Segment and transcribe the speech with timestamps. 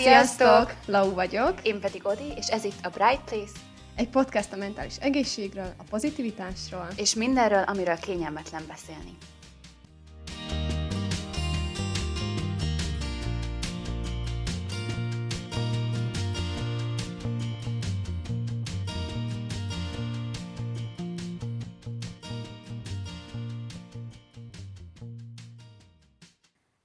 [0.00, 0.74] Sziasztok!
[0.86, 1.54] Lau vagyok.
[1.62, 3.52] Én pedig Odi, és ez itt a Bright Place.
[3.96, 6.88] Egy podcast a mentális egészségről, a pozitivitásról.
[6.96, 9.16] És mindenről, amiről kényelmetlen beszélni.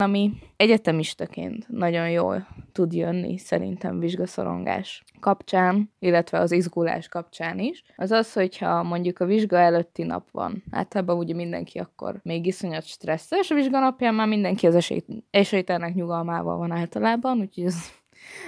[0.06, 8.12] Ami egyetemistaként nagyon jól tud jönni szerintem vizsgaszorongás kapcsán, illetve az izgulás kapcsán is, az
[8.12, 10.64] az, hogyha mondjuk a vizsga előtti nap van.
[10.72, 15.94] Általában ugye mindenki akkor még iszonyat stresszes, a vizsga napján már mindenki az esélyt, esélytelnek
[15.94, 17.92] nyugalmával van általában, úgyhogy az,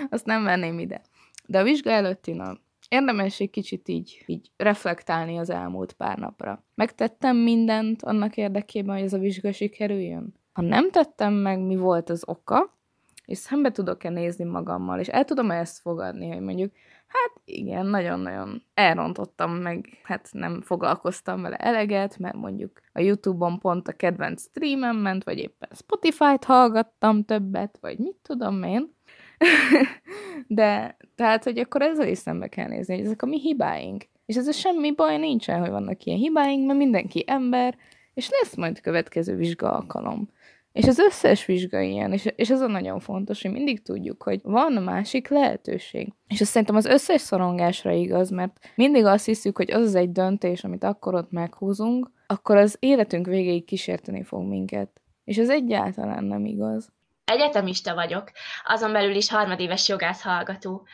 [0.10, 1.02] azt nem venném ide.
[1.46, 2.58] De a vizsga előtti nap
[2.90, 6.64] érdemes egy kicsit így, így reflektálni az elmúlt pár napra.
[6.76, 10.34] Megtettem mindent annak érdekében, hogy ez a vizsga sikerüljön?
[10.58, 12.78] Ha nem tettem meg, mi volt az oka,
[13.26, 16.72] és szembe tudok-e nézni magammal, és el tudom-e ezt fogadni, hogy mondjuk,
[17.08, 23.88] hát igen, nagyon-nagyon elrontottam meg, hát nem foglalkoztam vele eleget, mert mondjuk a Youtube-on pont
[23.88, 28.96] a kedvenc streamem ment, vagy éppen Spotify-t hallgattam többet, vagy mit tudom én.
[30.48, 34.06] De, tehát, hogy akkor ezzel is szembe kell nézni, hogy ezek a mi hibáink.
[34.26, 37.78] És ez semmi baj nincsen, hogy vannak ilyen hibáink, mert mindenki ember,
[38.14, 40.30] és lesz majd következő vizsga alkalom.
[40.78, 44.40] És az összes vizsga ilyen, és, és ez a nagyon fontos, hogy mindig tudjuk, hogy
[44.44, 46.14] van másik lehetőség.
[46.28, 50.12] És azt szerintem az összes szorongásra igaz, mert mindig azt hiszük, hogy az az egy
[50.12, 55.02] döntés, amit akkor ott meghúzunk, akkor az életünk végéig kísérteni fog minket.
[55.24, 56.90] És ez egyáltalán nem igaz.
[57.26, 58.32] Egyetemista vagyok,
[58.66, 60.88] azon belül is harmadéves jogász hallgató.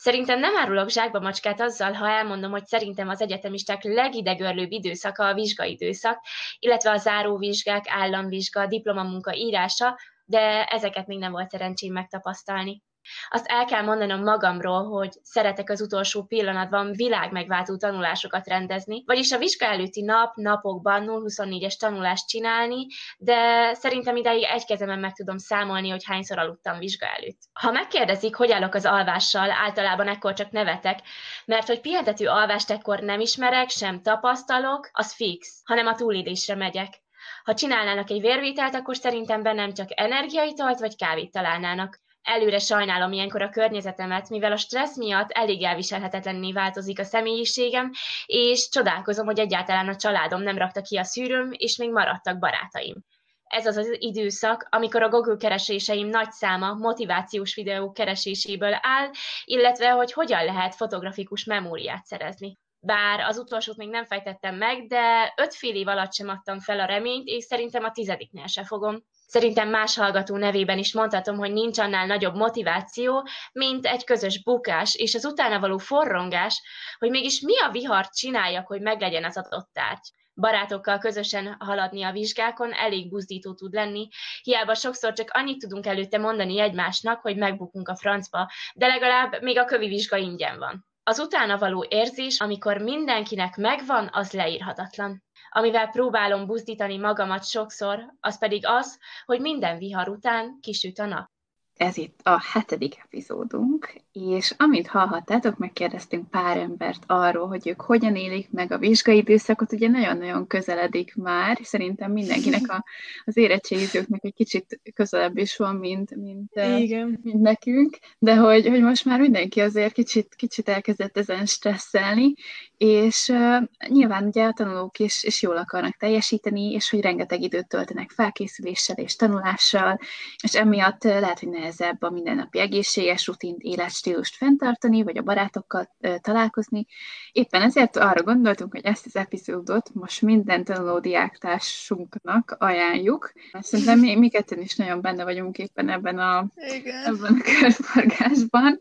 [0.00, 5.34] Szerintem nem árulok zsákba macskát azzal, ha elmondom, hogy szerintem az egyetemisták legidegörlőbb időszaka a
[5.34, 6.24] vizsgaidőszak,
[6.58, 12.82] illetve a záróvizsgák, államvizsga, diplomamunka írása, de ezeket még nem volt szerencsém megtapasztalni.
[13.28, 19.38] Azt el kell mondanom magamról, hogy szeretek az utolsó pillanatban világmegváltó tanulásokat rendezni, vagyis a
[19.38, 22.86] vizsga előtti nap, napokban 0-24-es tanulást csinálni,
[23.18, 27.38] de szerintem ideig egy kezemen meg tudom számolni, hogy hányszor aludtam vizsga előtt.
[27.52, 30.98] Ha megkérdezik, hogy állok az alvással, általában ekkor csak nevetek,
[31.44, 37.06] mert hogy pihentető alvást ekkor nem ismerek, sem tapasztalok, az fix, hanem a túlélésre megyek.
[37.44, 42.00] Ha csinálnának egy vérvételt, akkor szerintem bennem csak energiaitalt vagy kávét találnának.
[42.30, 47.90] Előre sajnálom ilyenkor a környezetemet, mivel a stressz miatt elég elviselhetetlenné változik a személyiségem,
[48.26, 52.96] és csodálkozom, hogy egyáltalán a családom nem rakta ki a szűrőm, és még maradtak barátaim.
[53.44, 59.10] Ez az az időszak, amikor a Google kereséseim nagy száma motivációs videók kereséséből áll,
[59.44, 65.34] illetve hogy hogyan lehet fotografikus memóriát szerezni bár az utolsót még nem fejtettem meg, de
[65.36, 69.02] öt fél év alatt sem adtam fel a reményt, és szerintem a tizediknél se fogom.
[69.28, 74.94] Szerintem más hallgató nevében is mondhatom, hogy nincs annál nagyobb motiváció, mint egy közös bukás,
[74.94, 76.62] és az utána való forrongás,
[76.98, 80.12] hogy mégis mi a vihart csináljak, hogy meglegyen az adott tárgy.
[80.34, 84.08] Barátokkal közösen haladni a vizsgákon elég buzdító tud lenni,
[84.42, 89.58] hiába sokszor csak annyit tudunk előtte mondani egymásnak, hogy megbukunk a francba, de legalább még
[89.58, 90.86] a kövi vizsga ingyen van.
[91.02, 95.22] Az utána való érzés, amikor mindenkinek megvan, az leírhatatlan.
[95.50, 101.37] Amivel próbálom buzdítani magamat sokszor, az pedig az, hogy minden vihar után kisüt a nap.
[101.78, 108.16] Ez itt a hetedik epizódunk, és amit hallhattátok, megkérdeztünk pár embert arról, hogy ők hogyan
[108.16, 112.84] élik meg a vizsgai időszakot, ugye nagyon-nagyon közeledik már, szerintem mindenkinek a,
[113.24, 117.20] az érettségizőknek egy kicsit közelebb is van, mint, mint, Igen.
[117.22, 122.34] mint nekünk, de hogy, hogy most már mindenki azért kicsit, kicsit elkezdett ezen stresszelni,
[122.76, 127.68] és uh, nyilván ugye a tanulók is, is jól akarnak teljesíteni, és hogy rengeteg időt
[127.68, 129.98] töltenek felkészüléssel és tanulással,
[130.42, 135.96] és emiatt uh, lehet, hogy nehezebb a mindennapi egészséges rutint, életstílust fenntartani, vagy a barátokkal
[136.20, 136.86] találkozni.
[137.32, 143.32] Éppen ezért arra gondoltunk, hogy ezt az epizódot most minden tanulódiáktársunknak ajánljuk.
[143.60, 147.04] Szerintem mi, mi ketten is nagyon benne vagyunk éppen ebben a, Igen.
[147.04, 148.80] ebben a körforgásban.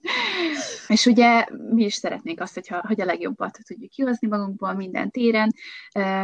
[0.87, 5.53] És ugye mi is szeretnénk azt, hogyha, hogy a legjobbat tudjuk kihozni magunkból minden téren,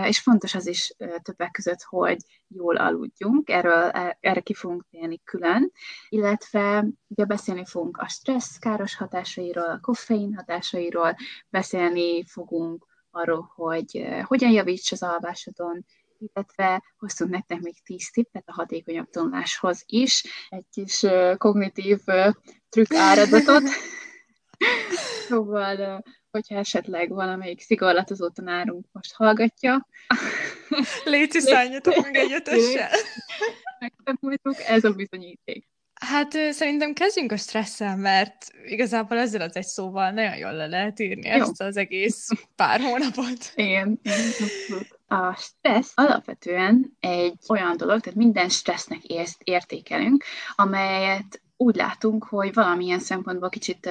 [0.08, 2.18] és fontos az is többek között, hogy
[2.56, 3.90] jól aludjunk, erről
[4.20, 5.72] erre ki fogunk térni külön,
[6.10, 11.16] illetve ugye beszélni fogunk a stressz káros hatásairól, a koffein hatásairól,
[11.50, 15.86] beszélni fogunk arról, hogy hogyan javíts az alvásodon,
[16.18, 21.06] illetve hoztunk nektek még 10 tippet a hatékonyabb tanuláshoz is, egy kis
[21.38, 22.00] kognitív
[22.70, 23.64] trükk áradatot.
[25.28, 26.04] szóval
[26.34, 29.88] hogyha esetleg valamelyik szigorlatozó tanárunk most hallgatja.
[31.06, 32.90] Léci szálljatok meg egy ötössel.
[33.80, 35.68] Megtanultuk, ez a bizonyíték.
[35.94, 41.00] Hát szerintem kezdjünk a stresszel, mert igazából ezzel az egy szóval nagyon jól le lehet
[41.00, 41.42] írni Jó.
[41.42, 43.52] ezt az egész pár hónapot.
[43.56, 44.00] Igen,
[45.08, 49.04] a stressz alapvetően egy olyan dolog, tehát minden stressznek
[49.38, 50.24] értékelünk,
[50.56, 53.90] amelyet úgy látunk, hogy valamilyen szempontból kicsit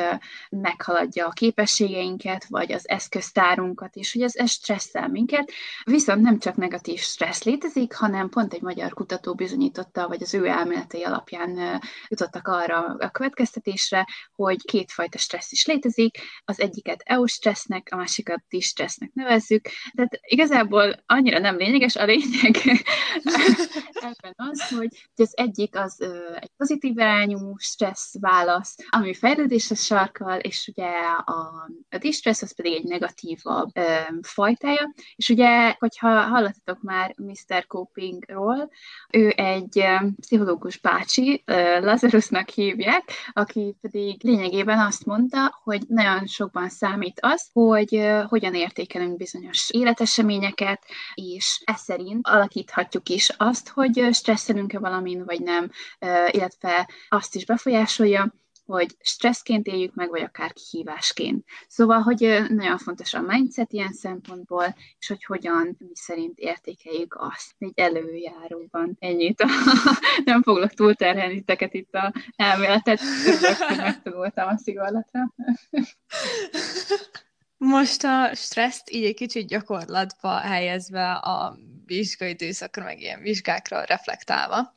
[0.50, 5.52] meghaladja a képességeinket, vagy az eszköztárunkat, és hogy ez, ez stresszel minket.
[5.84, 10.46] Viszont nem csak negatív stressz létezik, hanem pont egy magyar kutató bizonyította, vagy az ő
[10.46, 17.88] elméletei alapján jutottak arra a következtetésre, hogy kétfajta stressz is létezik, az egyiket EU stressznek,
[17.90, 19.68] a másikat is stressznek nevezzük.
[19.94, 22.56] Tehát igazából annyira nem lényeges, a lényeg
[24.10, 26.00] ebben az, hogy az egyik az
[26.40, 30.90] egy pozitív irányú stressz válasz, ami fejlődéshez sarkal, és ugye
[31.24, 33.82] a, a distress az pedig egy negatívabb ö,
[34.22, 37.66] fajtája, és ugye, hogyha hallottatok már Mr.
[37.66, 38.70] Copingról,
[39.10, 46.26] ő egy ö, pszichológus bácsi, ö, Lazarusnak hívják, aki pedig lényegében azt mondta, hogy nagyon
[46.26, 50.82] sokban számít az, hogy ö, hogyan értékelünk bizonyos életeseményeket,
[51.14, 57.41] és ez szerint alakíthatjuk is azt, hogy stresszelünk-e valamin, vagy nem, ö, illetve azt is
[57.44, 58.34] befolyásolja,
[58.64, 61.44] hogy stresszként éljük meg, vagy akár kihívásként.
[61.68, 67.54] Szóval, hogy nagyon fontos a mindset ilyen szempontból, és hogy hogyan mi szerint értékeljük azt
[67.58, 68.96] egy előjáróban.
[68.98, 69.40] Ennyit.
[69.40, 69.46] A,
[70.24, 75.20] nem foglak túlterhelni teket itt a elméletet, örülök, hogy megtanultam a szigorlatra.
[77.56, 81.56] Most a stresszt így egy kicsit gyakorlatba helyezve a
[81.86, 84.74] vizsgai időszakra, meg ilyen vizsgákra reflektálva.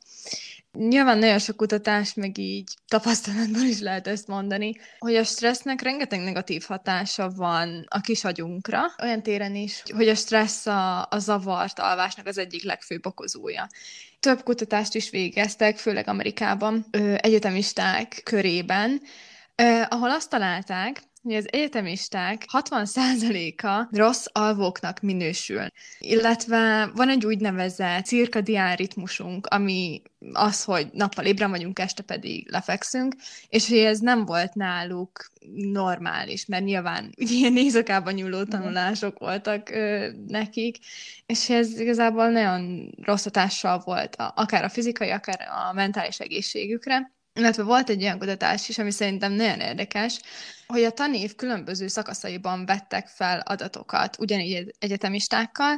[0.78, 6.20] Nyilván nagyon sok kutatás, meg így tapasztalatból is lehet ezt mondani, hogy a stressznek rengeteg
[6.20, 11.78] negatív hatása van a kis agyunkra, olyan téren is, hogy a stressz a, a zavart
[11.78, 13.68] alvásnak az egyik legfőbb okozója.
[14.20, 16.86] Több kutatást is végeztek, főleg Amerikában,
[17.16, 19.00] egyetemisták körében,
[19.88, 25.66] ahol azt találták, hogy az egyetemisták 60%-a rossz alvóknak minősül.
[25.98, 30.02] Illetve van egy úgynevezett cirkadián ritmusunk, ami
[30.32, 33.14] az, hogy nappal ébren vagyunk, este pedig lefekszünk,
[33.48, 40.08] és hogy ez nem volt náluk normális, mert nyilván ilyen éjszakában nyúló tanulások voltak ö,
[40.26, 40.76] nekik,
[41.26, 47.14] és ez igazából nagyon rossz hatással volt, a, akár a fizikai, akár a mentális egészségükre.
[47.36, 50.20] Illetve volt egy olyan kutatás is, ami szerintem nagyon érdekes,
[50.66, 55.76] hogy a tanév különböző szakaszaiban vettek fel adatokat, ugyanígy egyetemistákkal,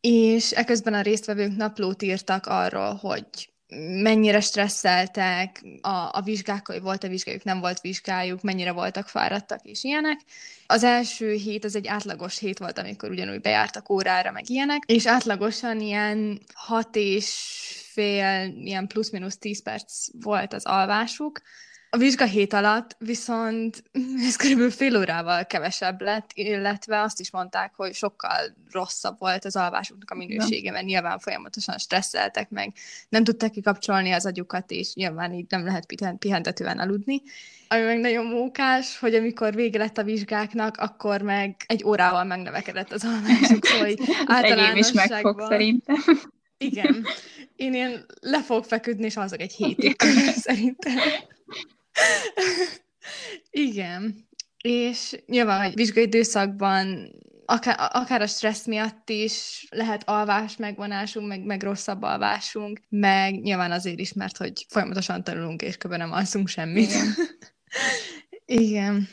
[0.00, 7.44] és eközben a résztvevők naplót írtak arról, hogy mennyire stresszeltek, a, a vizsgákkal, volt-e vizsgájuk,
[7.44, 10.20] nem volt vizsgájuk, mennyire voltak fáradtak, és ilyenek.
[10.66, 15.06] Az első hét az egy átlagos hét volt, amikor ugyanúgy bejártak órára, meg ilyenek, és
[15.06, 17.34] átlagosan ilyen hat és
[17.92, 21.40] fél, ilyen plusz-minusz 10 perc volt az alvásuk.
[21.90, 23.82] A vizsgahét alatt viszont
[24.26, 29.56] ez körülbelül fél órával kevesebb lett, illetve azt is mondták, hogy sokkal rosszabb volt az
[29.56, 32.72] alvásuknak a minősége, mert nyilván folyamatosan stresszeltek meg,
[33.08, 35.86] nem tudták kikapcsolni az agyukat, és nyilván így nem lehet
[36.18, 37.22] pihentetően aludni.
[37.68, 42.92] Ami meg nagyon mókás, hogy amikor vége lett a vizsgáknak, akkor meg egy órával megnövekedett
[42.92, 43.94] az alvásuk, szóval
[44.26, 44.78] általánosságban...
[44.78, 45.96] is megfog szerintem.
[46.58, 47.06] Igen.
[47.56, 50.00] Én ilyen le fogok feküdni, és azok egy hétig
[50.46, 50.94] szerintem.
[53.50, 54.28] Igen.
[54.62, 57.10] És nyilván, hogy vizsgai időszakban
[57.44, 63.72] akár, akár a stressz miatt is lehet alvás megvonásunk, meg, meg rosszabb alvásunk, meg nyilván
[63.72, 65.94] azért is, mert hogy folyamatosan tanulunk, és kb.
[65.94, 66.90] nem alszunk semmit.
[66.90, 67.14] Igen.
[68.64, 69.08] Igen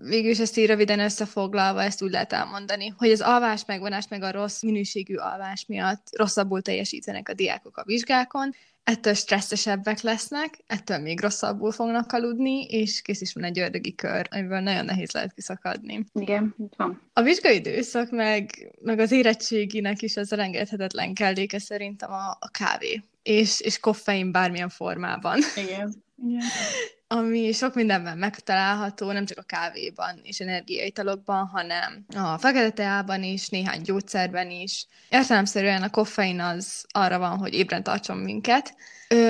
[0.00, 4.22] végül is ezt így röviden összefoglalva ezt úgy lehet elmondani, hogy az alvás megvonás meg
[4.22, 8.54] a rossz minőségű alvás miatt rosszabbul teljesítenek a diákok a vizsgákon,
[8.88, 14.26] ettől stresszesebbek lesznek, ettől még rosszabbul fognak aludni, és kész is van egy ördögi kör,
[14.30, 16.04] amiből nagyon nehéz lehet kiszakadni.
[16.12, 17.00] Igen, itt van.
[17.12, 23.02] A vizsgai időszak, meg, meg az érettséginek is az elengedhetetlen kelléke szerintem a, a kávé,
[23.22, 25.38] és, és koffein bármilyen formában.
[25.56, 25.94] Igen.
[26.26, 26.42] Igen
[27.10, 33.48] ami sok mindenben megtalálható, nem csak a kávéban és energiaitalokban, hanem a fekete teában is,
[33.48, 34.86] néhány gyógyszerben is.
[35.08, 38.74] Értelemszerűen a koffein az arra van, hogy ébren tartson minket,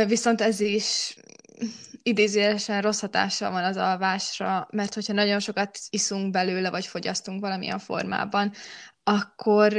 [0.07, 1.17] viszont ez is
[2.03, 7.79] idézőjelesen rossz hatással van az alvásra, mert hogyha nagyon sokat iszunk belőle, vagy fogyasztunk valamilyen
[7.79, 8.53] formában,
[9.03, 9.73] akkor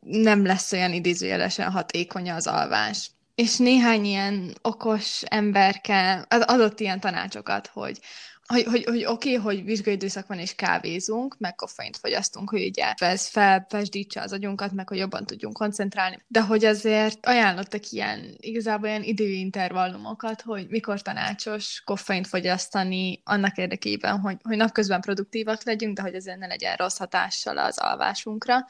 [0.00, 7.66] nem lesz olyan idézőjelesen hatékony az alvás és néhány ilyen okos emberke adott ilyen tanácsokat,
[7.66, 8.00] hogy,
[8.46, 12.66] hogy, hogy, hogy oké, okay, hogy vizsgai időszak van és kávézunk, meg koffeint fogyasztunk, hogy
[12.66, 16.24] ugye ez felpesdítse az agyunkat, meg hogy jobban tudjunk koncentrálni.
[16.26, 24.20] De hogy azért ajánlottak ilyen, igazából ilyen időintervallumokat, hogy mikor tanácsos koffeint fogyasztani annak érdekében,
[24.20, 28.66] hogy, hogy napközben produktívak legyünk, de hogy ezért ne legyen rossz hatással az alvásunkra.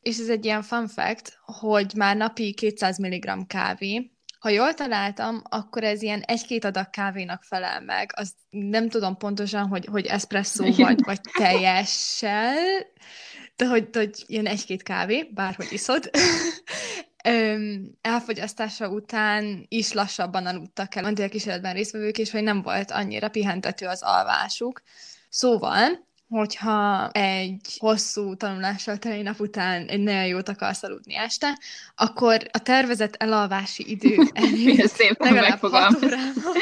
[0.00, 4.13] És ez egy ilyen fun fact, hogy már napi 200 mg kávé,
[4.44, 8.12] ha jól találtam, akkor ez ilyen egy-két adag kávénak felel meg.
[8.16, 12.56] Az nem tudom pontosan, hogy, hogy espresszó vagy, vagy teljessel,
[13.56, 16.10] de hogy, hogy ilyen egy-két kávé, bárhogy iszod.
[18.00, 23.86] elfogyasztása után is lassabban aludtak el a kísérletben résztvevők, és hogy nem volt annyira pihentető
[23.86, 24.82] az alvásuk.
[25.28, 31.58] Szóval hogyha egy hosszú tanulással teli nap után egy nagyon jót akarsz aludni este,
[31.94, 36.54] akkor a tervezett elalvási idő előtt legalább 6 órával,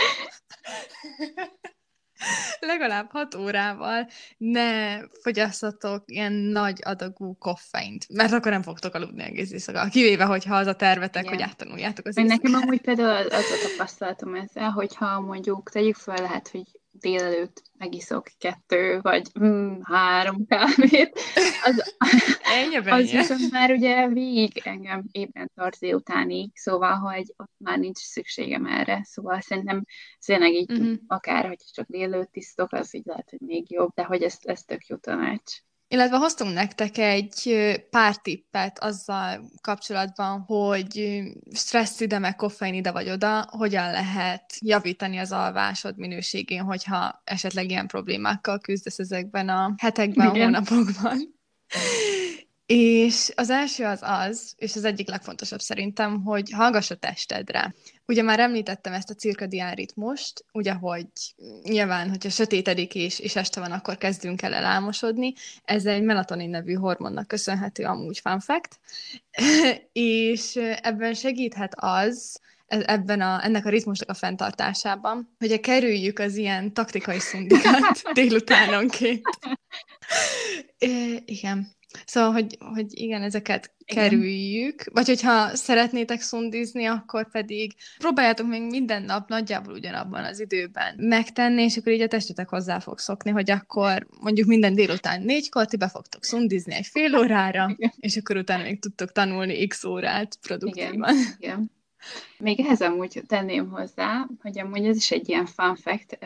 [2.61, 9.51] legalább 6 órával ne fogyasszatok ilyen nagy adagú koffeint, mert akkor nem fogtok aludni egész
[9.51, 9.89] éjszaka.
[9.89, 11.35] Kivéve, hogyha az a tervetek, Igen.
[11.35, 12.43] hogy áttanuljátok az éjszakát.
[12.43, 18.27] Nekem amúgy például az a tapasztalatom ezzel, hogyha mondjuk tegyük fel lehet, hogy délelőtt megiszok
[18.39, 21.21] kettő, vagy mm, három kávét,
[21.65, 21.93] az,
[22.87, 28.67] az viszont már ugye végig engem ébren tart délutánig, szóval, hogy ott már nincs szükségem
[28.67, 29.85] erre, szóval szerintem
[30.27, 30.97] tényleg így, uh-huh.
[31.07, 34.63] akár, hogy csak délelőtt isztok, az így lehet, hogy még jobb, de hogy ez, ez
[34.63, 35.61] tök jó tanács.
[35.93, 37.57] Illetve hoztunk nektek egy
[37.91, 41.23] pár tippet azzal kapcsolatban, hogy
[41.55, 47.71] stressz ide, meg koffein ide vagy oda, hogyan lehet javítani az alvásod minőségén, hogyha esetleg
[47.71, 50.45] ilyen problémákkal küzdesz ezekben a hetekben, Igen.
[50.45, 51.19] hónapokban.
[52.67, 57.75] És az első az az, és az egyik legfontosabb szerintem, hogy hallgass a testedre.
[58.13, 61.07] Ugye már említettem ezt a cirkadián ritmust, ugye, hogy
[61.63, 65.33] nyilván, hogyha sötétedik és, és este van, akkor kezdünk el elálmosodni.
[65.65, 68.81] Ez egy melatonin nevű hormonnak köszönhető amúgy fun fact.
[69.93, 76.37] és ebben segíthet az, e, ebben a, ennek a ritmusnak a fenntartásában, hogy kerüljük az
[76.37, 79.29] ilyen taktikai szundikat délutánonként.
[81.25, 81.81] igen.
[82.07, 84.05] Szóval, hogy, hogy igen, ezeket igen.
[84.09, 90.95] kerüljük, vagy hogyha szeretnétek szundizni, akkor pedig próbáljátok még minden nap nagyjából ugyanabban az időben
[90.97, 95.67] megtenni, és akkor így a testetek hozzá fog szokni, hogy akkor mondjuk minden délután négykor
[95.67, 97.93] ti be fogtok szundizni egy fél órára, igen.
[98.01, 101.15] és akkor utána még tudtok tanulni x órát produktívan.
[101.15, 101.37] Igen.
[101.39, 101.71] igen.
[102.39, 106.19] Még ehhez amúgy tenném hozzá, hogy amúgy ez is egy ilyen fun fact,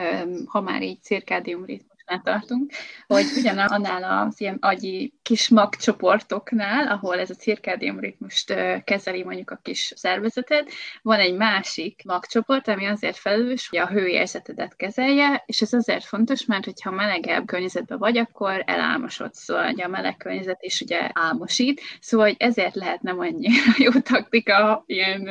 [0.47, 2.73] ha már így cirkádium ritmus már tartunk,
[3.07, 9.61] hogy ugyanannál az ilyen agyi kis magcsoportoknál, ahol ez a cirkádium ritmust kezeli mondjuk a
[9.63, 10.69] kis szervezeted,
[11.03, 16.45] van egy másik magcsoport, ami azért felelős, hogy a hőérzetedet kezelje, és ez azért fontos,
[16.45, 22.27] mert hogyha melegebb környezetben vagy, akkor elálmosodsz, szóval a meleg környezet is ugye álmosít, szóval
[22.27, 25.29] hogy ezért lehet nem annyira jó taktika ilyen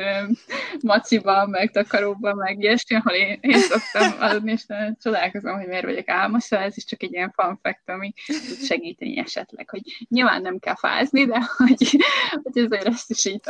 [0.80, 4.64] maciban, meg takaróban, meg ilyesmi, ahol én, én szoktam aludni, és
[5.02, 9.18] csodálkozom, hogy miért vagyok álmos, szóval ez is csak egy ilyen fun ami tud segíteni
[9.18, 12.04] esetleg, hogy nyilván nem kell fázni, de hogy,
[12.42, 13.40] hogy azért ezt is így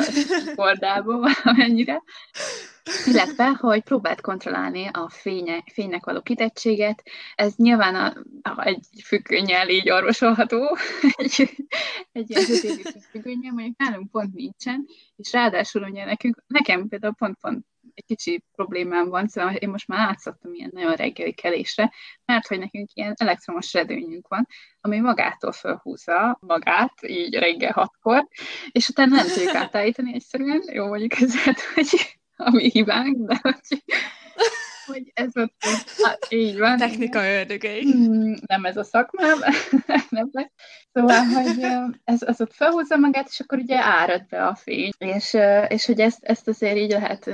[0.55, 2.03] kordába valamennyire.
[3.07, 7.03] Illetve, hogy próbált kontrollálni a fénye, fénynek való kitettséget.
[7.35, 8.15] Ez nyilván a,
[8.51, 10.77] a, egy függönnyel így orvosolható,
[11.17, 11.67] egy,
[12.13, 12.45] egy ilyen
[13.11, 19.09] függönnyel, mondjuk nálunk pont nincsen, és ráadásul ugye nekünk, nekem például pont-pont egy kicsi problémám
[19.09, 21.93] van, szóval én most már átszoktam ilyen nagyon reggeli kelésre,
[22.25, 24.47] mert hogy nekünk ilyen elektromos redőnyünk van,
[24.81, 28.29] ami magától felhúzza magát, így reggel hatkor,
[28.71, 30.63] és utána nem tudjuk átállítani egyszerűen.
[30.73, 33.83] Jó, mondjuk ez hogy a mi hibánk, de hogy
[34.87, 35.55] hogy ez ott,
[36.03, 36.77] hát így van.
[36.77, 37.83] Technika ördögei.
[37.83, 39.39] Hmm, nem ez a szakmám,
[40.09, 40.51] nem lesz.
[40.93, 41.67] Szóval, hogy
[42.05, 44.91] ez, ez ott felhúzza magát, és akkor ugye árad be a fény.
[44.99, 45.37] És,
[45.69, 47.31] és hogy ezt, ezt azért így lehet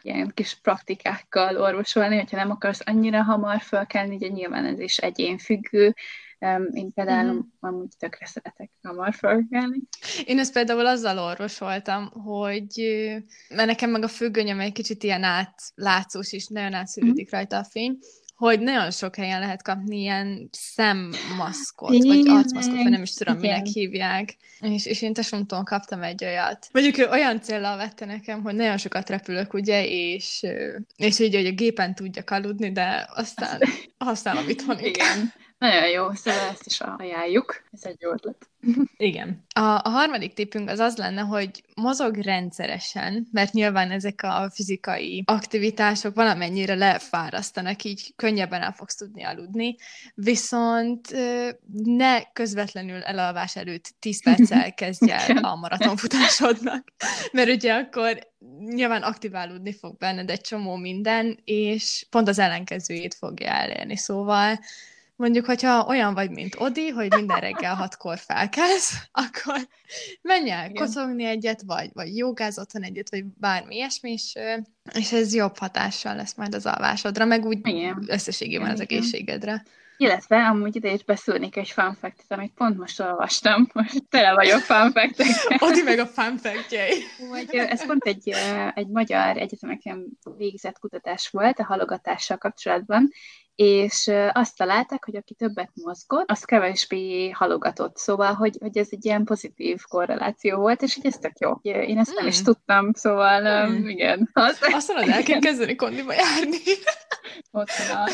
[0.00, 5.94] ilyen kis praktikákkal orvosolni, hogyha nem akarsz annyira hamar felkelni, ugye nyilván ez is egyénfüggő,
[6.72, 7.38] én például mm.
[7.60, 9.82] amúgy tökre szeretek hamar felkelni.
[10.24, 12.92] Én ezt például azzal orvosoltam, hogy
[13.48, 17.36] mert nekem meg a függönyöm egy kicsit ilyen átlátszós, és nagyon átszűrődik mm.
[17.36, 17.98] rajta a fény,
[18.42, 23.50] hogy nagyon sok helyen lehet kapni ilyen szemmaszkot, vagy arcmaszkot, vagy nem is tudom, Igen.
[23.50, 24.36] minek hívják.
[24.60, 26.68] És, és én tesomtól kaptam egy olyat.
[26.72, 30.46] Mondjuk ő olyan célral vette nekem, hogy nagyon sokat repülök, ugye, és,
[30.96, 33.60] és így, hogy a gépen tudjak aludni, de aztán
[33.98, 34.78] használom itthon.
[34.78, 35.32] Igen.
[35.62, 37.62] Nagyon jó, szóval ezt is ajánljuk.
[37.72, 38.48] Ez egy jó ötlet.
[38.96, 39.44] Igen.
[39.54, 45.22] A, a harmadik tippünk az az lenne, hogy mozog rendszeresen, mert nyilván ezek a fizikai
[45.26, 49.76] aktivitások valamennyire lefárasztanak, így könnyebben el fogsz tudni aludni,
[50.14, 51.14] viszont
[51.84, 56.92] ne közvetlenül elalvás előtt 10 perccel kezdj el a maratonfutásodnak,
[57.32, 58.18] mert ugye akkor
[58.58, 64.58] nyilván aktiválódni fog benned egy csomó minden, és pont az ellenkezőjét fogja elérni, szóval
[65.22, 69.56] mondjuk, hogyha olyan vagy, mint Odi, hogy minden reggel hatkor felkelsz, akkor
[70.22, 70.84] menj el Igen.
[70.84, 74.34] kocogni egyet, vagy, vagy jogáz otthon egyet, vagy bármi ilyesmi, és,
[74.94, 78.04] és ez jobb hatással lesz majd az alvásodra, meg úgy Igen.
[78.06, 78.74] összességében Igen.
[78.74, 79.62] az egészségedre.
[79.96, 85.22] Illetve amúgy ide is beszélnék egy fact amit pont most olvastam, most tele vagyok fact
[85.68, 86.06] Odi meg a
[87.30, 88.34] Hogy ez pont egy,
[88.74, 93.10] egy magyar egyetemeken végzett kutatás volt a halogatással kapcsolatban,
[93.54, 97.96] és azt találták, hogy aki többet mozgott, az kevésbé halogatott.
[97.96, 101.52] Szóval, hogy, hogy ez egy ilyen pozitív korreláció volt, és hogy ez tök jó.
[101.62, 102.14] Én ezt mm.
[102.14, 102.44] nem is hmm.
[102.44, 103.86] tudtam, szóval mm.
[103.88, 104.30] igen.
[104.32, 106.56] Az, azt mondod, el kell kezdeni kondiba járni.
[107.50, 108.04] Ott van a,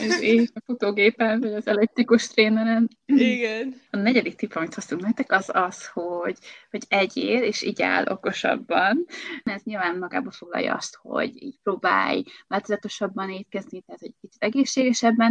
[0.55, 2.89] a futógépen, vagy az elektrikus tréneren.
[3.07, 3.81] Igen.
[3.91, 6.37] A negyedik tipp, amit hoztunk nektek, az az, hogy,
[6.71, 9.05] hogy egyél, és így áll okosabban.
[9.45, 15.28] Ez nyilván magába foglalja azt, hogy így próbálj változatosabban étkezni, tehát egy kicsit egészségesebben,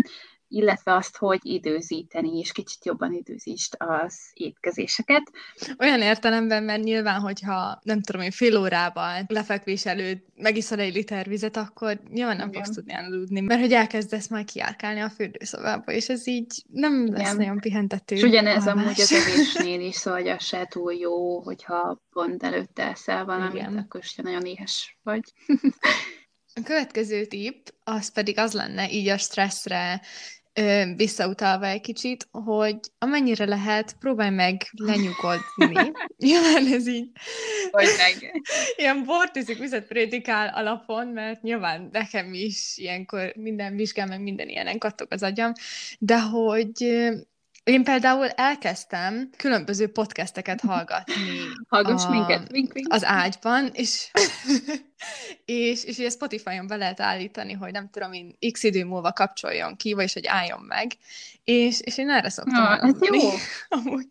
[0.50, 5.32] illetve azt, hogy időzíteni, és kicsit jobban időzítsd az étkezéseket.
[5.80, 11.28] Olyan értelemben, mert nyilván, hogyha nem tudom én fél órával lefekvés előtt megiszol egy liter
[11.28, 12.64] vizet, akkor nyilván nem Igen.
[12.64, 17.22] fogsz tudni aludni, mert hogy elkezdesz majd kiárkálni a fürdőszobába, és ez így nem Igen.
[17.22, 18.16] lesz nagyon pihentető.
[18.16, 22.84] És ugyanez amúgy az evésnél is, szóval hogy az se túl jó, hogyha pont előtte
[22.84, 23.78] eszel valamit, Igen.
[23.78, 25.22] akkor is nagyon éhes vagy.
[26.58, 30.02] A következő tipp, az pedig az lenne így a stresszre
[30.54, 35.92] ö, visszautalva egy kicsit, hogy amennyire lehet, próbálj meg lenyugodni.
[36.26, 37.10] nyilván ez így...
[37.72, 38.42] Hogy meg.
[38.76, 44.78] Ilyen bortiszik vizet prédikál alapon, mert nyilván nekem is ilyenkor minden vizsgál, meg minden ilyenen
[44.78, 45.52] kattog az agyam,
[46.00, 47.02] de hogy
[47.68, 51.14] én például elkezdtem különböző podcasteket hallgatni.
[51.68, 52.94] Hallgass a, minket, wink, wink.
[52.94, 54.12] Az ágyban, és,
[55.46, 59.76] és, és ugye Spotify-on be lehet állítani, hogy nem tudom én x idő múlva kapcsoljon
[59.76, 60.92] ki, vagyis hogy álljon meg,
[61.44, 63.30] és, és én erre szoktam Na, ez jó.
[63.80, 64.08] Amúgy.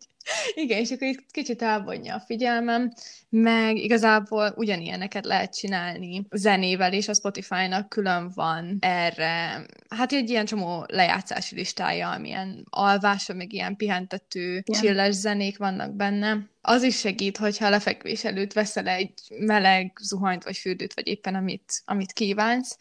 [0.53, 2.91] Igen, és akkor itt kicsit elvonja a figyelmem,
[3.29, 10.45] meg igazából ugyanilyeneket lehet csinálni zenével, és a Spotify-nak külön van erre, hát egy ilyen
[10.45, 15.11] csomó lejátszási listája, amilyen alvásra, meg ilyen pihentető, yeah.
[15.11, 16.37] zenék vannak benne.
[16.61, 21.81] Az is segít, hogyha lefekvés előtt veszel egy meleg zuhanyt, vagy fürdőt, vagy éppen amit,
[21.85, 22.77] amit kívánsz,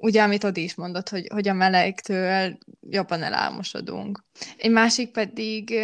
[0.00, 2.58] ugye, amit Odi is mondott, hogy, hogy a melegtől
[2.90, 4.24] jobban elálmosodunk.
[4.56, 5.74] Egy másik pedig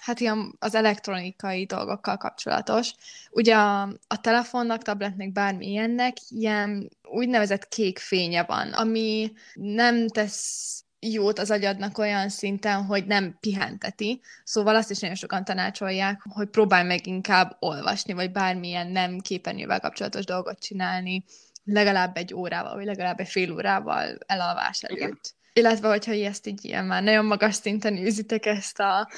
[0.00, 2.92] hát ilyen az elektronikai dolgokkal kapcsolatos.
[3.30, 10.84] Ugye a, a telefonnak, tabletnek, bármi ilyennek ilyen úgynevezett kék fénye van, ami nem tesz
[11.00, 14.20] jót az agyadnak olyan szinten, hogy nem pihenteti.
[14.44, 19.80] Szóval azt is nagyon sokan tanácsolják, hogy próbálj meg inkább olvasni, vagy bármilyen nem képernyővel
[19.80, 21.24] kapcsolatos dolgot csinálni,
[21.64, 24.98] legalább egy órával, vagy legalább egy fél órával elalvás előtt.
[25.00, 25.18] Igen.
[25.52, 29.08] Illetve, hogyha ezt így ilyen már nagyon magas szinten űzitek ezt a,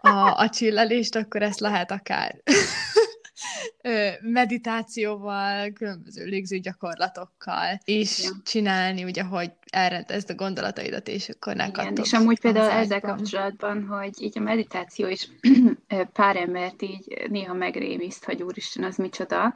[0.00, 2.36] a, a csillelést, akkor ezt lehet akár
[4.20, 8.30] meditációval, különböző légző gyakorlatokkal is ja.
[8.44, 13.86] csinálni, ugye, hogy elrendezd a gondolataidat, és akkor ne Igen, és amúgy például ezzel kapcsolatban,
[13.86, 15.28] hogy így a meditáció is
[16.12, 19.52] pár embert így néha megrémiszt, hogy úristen, az micsoda,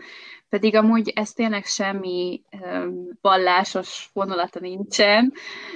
[0.55, 2.43] pedig amúgy ez tényleg semmi
[3.21, 5.33] vallásos vonulata nincsen,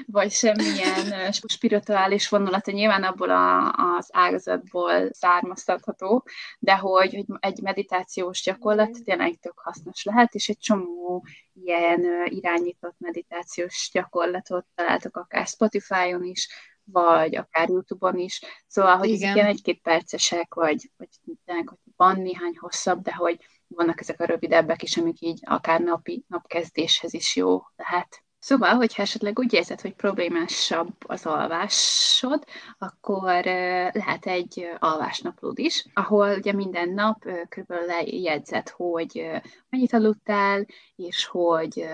[0.07, 6.25] vagy semmilyen spirituális vonulata, nyilván abból a, az ágazatból származtatható,
[6.59, 11.25] de hogy, hogy egy meditációs gyakorlat tényleg tök hasznos lehet, és egy csomó
[11.65, 16.49] ilyen irányított meditációs gyakorlatot találtok akár Spotify-on is,
[16.85, 19.23] vagy akár YouTube-on is, szóval, hogy Igen.
[19.23, 21.09] ezek ilyen egy-két percesek, vagy, vagy
[21.45, 25.81] tényleg, hogy van néhány hosszabb, de hogy vannak ezek a rövidebbek is, amik így akár
[25.81, 28.23] napi napkezdéshez is jó lehet.
[28.39, 32.45] Szóval, hogyha esetleg úgy érzed, hogy problémásabb az alvásod,
[32.79, 33.45] akkor
[33.93, 39.31] lehet egy alvásnaplód is, ahol ugye minden nap körülbelül lejegyzed, hogy
[39.69, 41.87] mennyit aludtál, és hogy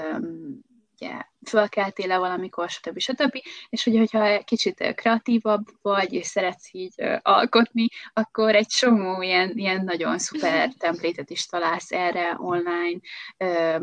[1.01, 2.99] ugye fölkeltél-e valamikor, stb.
[2.99, 3.41] stb.
[3.69, 9.85] És ugye, hogyha kicsit kreatívabb vagy, és szeretsz így alkotni, akkor egy csomó ilyen, ilyen
[9.85, 12.99] nagyon szuper templétet is találsz erre online,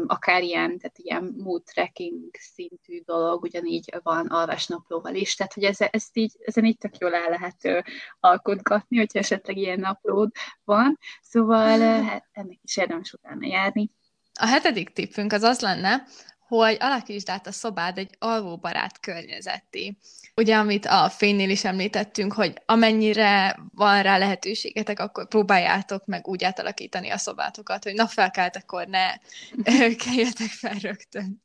[0.06, 5.78] akár ilyen, tehát ilyen mood tracking szintű dolog, ugyanígy van alvásnaplóval is, tehát hogy ez,
[5.80, 7.86] ezt így, ezen így tök jól el lehet
[8.20, 10.32] alkotgatni, hogyha esetleg ilyen naplód
[10.64, 13.90] van, szóval hát ennek is érdemes utána járni.
[14.40, 16.04] A hetedik tippünk az az lenne,
[16.58, 19.98] hogy alakítsd át a szobád egy alvóbarát környezetté.
[20.36, 26.44] Ugye, amit a fénynél is említettünk, hogy amennyire van rá lehetőségetek, akkor próbáljátok meg úgy
[26.44, 29.18] átalakítani a szobátokat, hogy napfelkeltekor ne
[29.96, 31.42] keljetek fel rögtön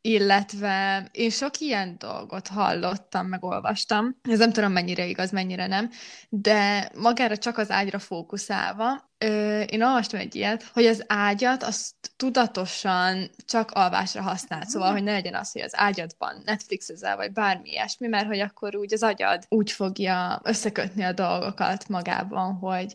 [0.00, 5.90] illetve én sok ilyen dolgot hallottam, meg olvastam, ez nem tudom mennyire igaz, mennyire nem,
[6.28, 11.94] de magára csak az ágyra fókuszálva, ö, én olvastam egy ilyet, hogy az ágyat azt
[12.16, 17.70] tudatosan csak alvásra használ, szóval, hogy ne legyen az, hogy az ágyadban Netflixezel, vagy bármi
[17.70, 22.94] ilyesmi, mert hogy akkor úgy az agyad úgy fogja összekötni a dolgokat magában, hogy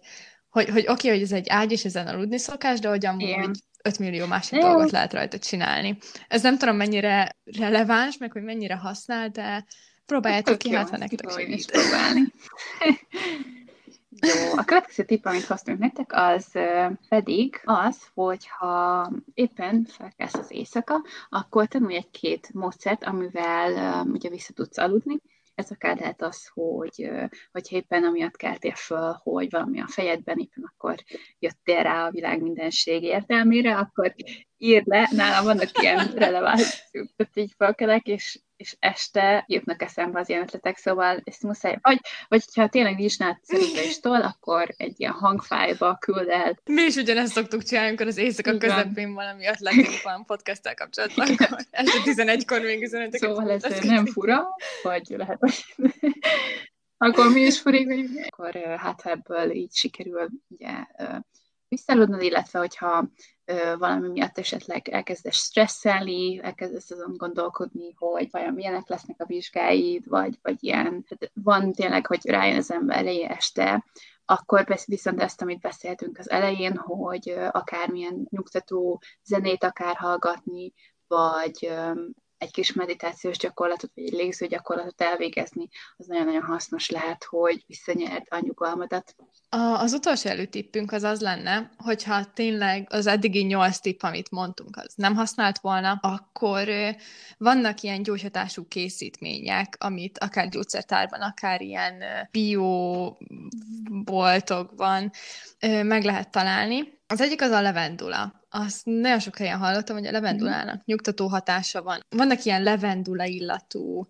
[0.50, 3.22] hogy, hogy oké, okay, hogy ez egy ágy, és ezen aludni szokás, de hogy amúgy
[3.22, 4.68] Igen 5 millió másik Jó.
[4.68, 5.98] dolgot lehet rajta csinálni.
[6.28, 9.66] Ez nem tudom, mennyire releváns, meg hogy mennyire használ, de
[10.06, 11.72] próbáljátok ki, hát ha nektek segít.
[11.72, 12.34] próbálni.
[14.22, 16.52] Jó, a következő tipp, amit hoztunk nektek, az
[17.10, 24.30] pedig az, hogy ha éppen felkelsz az éjszaka, akkor tanulj egy-két módszert, amivel um, ugye
[24.30, 25.18] vissza tudsz aludni,
[25.56, 27.10] ez akár lehet az, hogy
[27.52, 30.96] hogyha éppen amiatt keltél föl, hogy valami a fejedben, éppen akkor
[31.40, 34.16] jöttél rá a világ mindenség értelmére, akkor
[34.58, 40.30] írd le, nálam vannak ilyen releváns, tehát így felkelek, és és este jutnak eszembe az
[40.30, 45.98] ilyen ötletek, szóval ezt muszáj, vagy, vagy ha tényleg nincs nálad akkor egy ilyen hangfájba
[46.00, 46.60] küld el.
[46.66, 51.66] Mi is ugyanezt szoktuk csinálni, amikor az éjszaka közepén valami ötletünk van podcasttel kapcsolatban, akkor
[51.72, 53.20] este 11-kor még üzenetek.
[53.20, 54.48] Szóval ez nem fura,
[54.84, 55.76] vagy lehet, hogy
[56.98, 60.72] akkor mi is furik, akkor hát ebből így sikerül ugye
[61.68, 63.10] visszaludnod, illetve hogyha
[63.78, 70.40] valami miatt esetleg elkezdesz stresszelni, elkezdesz azon gondolkodni, hogy vajon milyenek lesznek a vizsgáid, vagy,
[70.42, 71.06] vagy ilyen.
[71.34, 73.86] Van tényleg, hogy rájön az ember elejé este,
[74.26, 80.74] akkor viszont ezt, amit beszéltünk az elején, hogy akármilyen nyugtató zenét akár hallgatni,
[81.08, 81.72] vagy
[82.38, 88.26] egy kis meditációs gyakorlatot, vagy egy légző gyakorlatot elvégezni, az nagyon-nagyon hasznos lehet, hogy visszanyerd
[88.30, 89.16] a nyugalmadat.
[89.54, 94.78] A, az utolsó előtippünk az az lenne, hogyha tényleg az eddigi nyolc tipp, amit mondtunk,
[94.78, 96.68] az nem használt volna, akkor
[97.38, 103.14] vannak ilyen gyógyhatású készítmények, amit akár gyógyszertárban, akár ilyen bio
[104.04, 105.12] boltokban
[105.84, 107.00] meg lehet találni.
[107.08, 110.84] Az egyik az a levendula azt nagyon sok helyen hallottam, hogy a levendulának mm.
[110.86, 112.06] nyugtató hatása van.
[112.10, 114.08] Vannak ilyen levendula illatú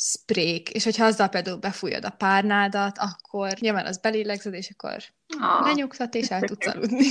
[0.00, 4.96] sprék, és hogyha azzal például befújod a párnádat, akkor nyilván az belélegzed, és akkor
[5.38, 5.66] ah.
[5.66, 7.08] lenyugtat, és el tudsz aludni.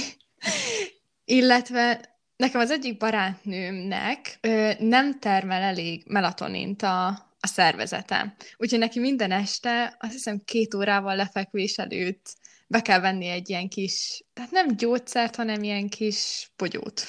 [1.25, 2.01] Illetve
[2.35, 7.07] nekem az egyik barátnőmnek ö, nem termel elég melatonint a,
[7.39, 8.35] a szervezete.
[8.57, 12.33] Úgyhogy neki minden este, azt hiszem két órával lefekvés előtt
[12.67, 17.03] be kell venni egy ilyen kis, tehát nem gyógyszert, hanem ilyen kis pogyót.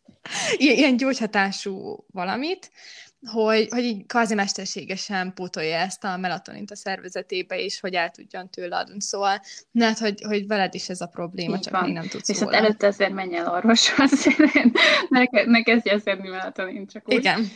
[0.58, 2.70] ilyen gyógyhatású valamit,
[3.30, 8.50] hogy, hogy így kvázi mesterségesen pótolja ezt a melatonint a szervezetébe, és hogy el tudjon
[8.50, 9.00] tőle adni.
[9.00, 9.40] Szóval
[9.72, 11.84] lehet, hogy, hogy veled is ez a probléma, Így csak van.
[11.84, 12.64] még nem tudsz Viszont róla.
[12.64, 14.26] előtte azért menj el orvoshoz,
[15.08, 17.14] ne, ne kezdj el szedni melatonint, csak úgy.
[17.14, 17.48] Igen.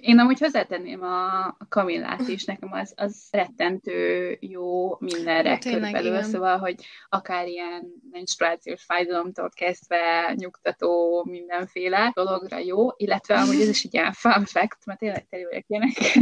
[0.00, 6.22] Én amúgy hozzátenném a kamillát is, nekem az, az rettentő jó mindenre hát, körülbelül, igen.
[6.22, 6.74] szóval, hogy
[7.08, 14.12] akár ilyen menstruációs fájdalomtól kezdve nyugtató mindenféle dologra jó, illetve amúgy ez is egy ilyen
[14.12, 15.64] fun fact, mert tényleg teli vagyok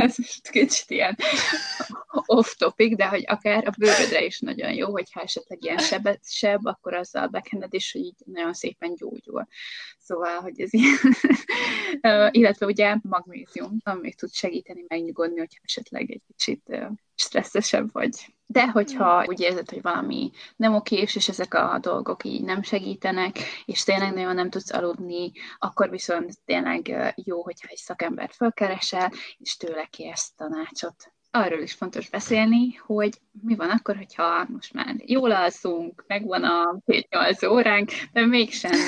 [0.03, 1.17] ez most kicsit ilyen
[2.27, 6.95] off-topic, de hogy akár a bőrödre is nagyon jó, hogyha esetleg ilyen sebet, seb, akkor
[6.95, 9.47] azzal bekened is, hogy így nagyon szépen gyógyul.
[10.09, 10.99] Szóval, hogy ez ilyen,
[12.39, 16.79] illetve ugye magnézium, ami tud segíteni megnyugodni, hogyha esetleg egy kicsit
[17.15, 18.35] stresszesebb vagy.
[18.47, 23.39] De hogyha úgy érzed, hogy valami nem okés, és ezek a dolgok így nem segítenek,
[23.65, 29.57] és tényleg nagyon nem tudsz aludni, akkor viszont tényleg jó, hogyha egy szakembert felkeresel, és
[29.57, 35.33] tőle kérsz tanácsot arról is fontos beszélni, hogy mi van akkor, hogyha most már jól
[35.33, 38.79] alszunk, megvan a 7-8 óránk, de mégsem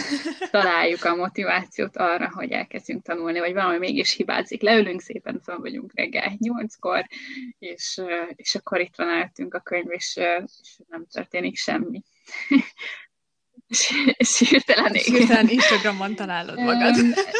[0.51, 4.63] találjuk a motivációt arra, hogy elkezdjünk tanulni, vagy valami mégis hibázik.
[4.63, 7.07] Leülünk szépen, fel vagyunk reggel 8-kor,
[7.59, 8.01] és,
[8.37, 10.17] és akkor itt van előttünk a könyv, és,
[10.63, 12.03] és nem történik semmi.
[13.69, 16.95] és, és hirtelen, hirtelen Instagramon találod magad.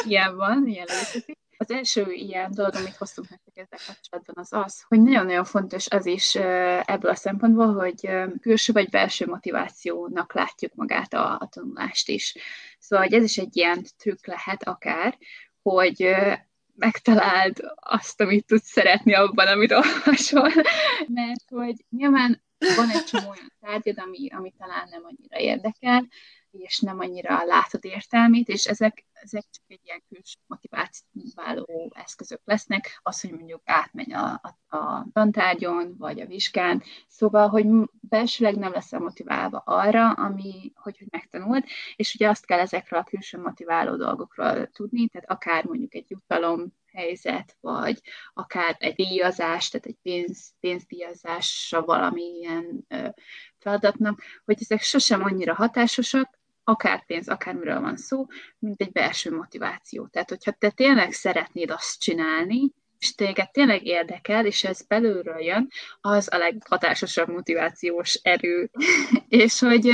[0.07, 4.83] ilyen van, ilyen létezik Az első ilyen dolog, amit hoztunk nektek ezzel kapcsolatban, az az,
[4.87, 6.35] hogy nagyon-nagyon fontos az is
[6.85, 8.09] ebből a szempontból, hogy
[8.41, 12.35] külső vagy belső motivációnak látjuk magát a, a tanulást is.
[12.79, 15.17] Szóval hogy ez is egy ilyen trükk lehet akár,
[15.61, 16.15] hogy
[16.75, 20.51] megtaláld azt, amit tudsz szeretni abban, amit olvasol.
[21.19, 22.43] Mert hogy nyilván
[22.75, 26.07] van egy csomó olyan tárgyad, ami, ami talán nem annyira érdekel,
[26.51, 32.99] és nem annyira látod értelmét, és ezek, ezek csak egy ilyen külső motiváció eszközök lesznek,
[33.03, 38.71] az, hogy mondjuk átmegy a, a, a tantárgyon, vagy a vizsgán, szóval, hogy belsőleg nem
[38.71, 43.95] leszel motiválva arra, ami, hogy, hogy megtanult, és ugye azt kell ezekről a külső motiváló
[43.95, 48.01] dolgokról tudni, tehát akár mondjuk egy jutalom helyzet, vagy
[48.33, 53.07] akár egy díjazás, tehát egy pénz, pénzdíjazásra valamilyen ö,
[53.57, 58.25] feladatnak, hogy ezek sosem annyira hatásosak, akár pénz, akármiről van szó,
[58.59, 60.07] mint egy belső motiváció.
[60.07, 62.71] Tehát, hogyha te tényleg szeretnéd azt csinálni,
[63.01, 65.67] és téged tényleg érdekel, és ez belülről jön,
[66.01, 68.69] az a leghatásosabb motivációs erő.
[69.27, 69.89] és hogy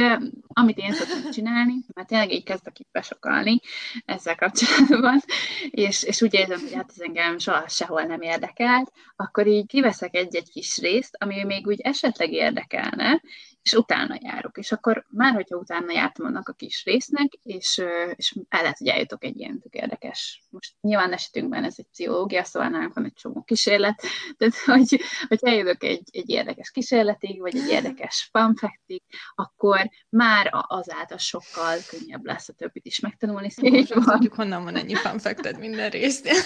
[0.47, 3.59] amit én szoktam csinálni, mert tényleg így kezdek itt besokalni
[4.05, 5.19] ezzel kapcsolatban,
[5.85, 10.15] és, és úgy érzem, hogy hát ez engem soha sehol nem érdekelt, akkor így kiveszek
[10.15, 13.21] egy-egy kis részt, ami még úgy esetleg érdekelne,
[13.67, 14.57] és utána járok.
[14.57, 17.83] És akkor már, hogyha utána jártam annak a kis résznek, és,
[18.15, 20.43] és el lehet, hogy eljutok egy ilyen tök érdekes.
[20.49, 24.03] Most nyilván esetünkben ez egy pszichológia, szóval nálunk van egy csomó kísérlet,
[24.37, 29.01] de hogy, hogy eljutok egy, egy érdekes kísérletig, vagy egy érdekes fanfektig,
[29.35, 33.49] akkor már azáltal sokkal könnyebb lesz a többit is megtanulni.
[33.87, 34.03] Van.
[34.03, 36.29] tudjuk, honnan van ennyi fanfekted minden részt.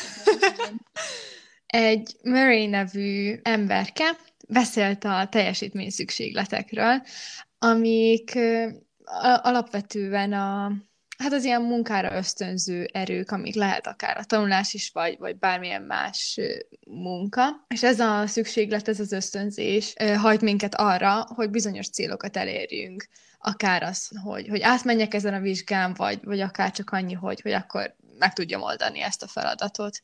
[1.65, 4.17] egy Murray nevű emberke
[4.51, 7.01] beszélt a teljesítmény szükségletekről,
[7.59, 8.39] amik
[9.41, 10.71] alapvetően a,
[11.17, 15.81] hát az ilyen munkára ösztönző erők, amik lehet akár a tanulás is, vagy, vagy bármilyen
[15.81, 16.39] más
[16.87, 17.65] munka.
[17.67, 23.07] És ez a szükséglet, ez az ösztönzés hajt minket arra, hogy bizonyos célokat elérjünk.
[23.37, 27.53] Akár az, hogy, hogy átmenjek ezen a vizsgán, vagy, vagy akár csak annyi, hogy, hogy
[27.53, 29.99] akkor meg tudjam oldani ezt a feladatot.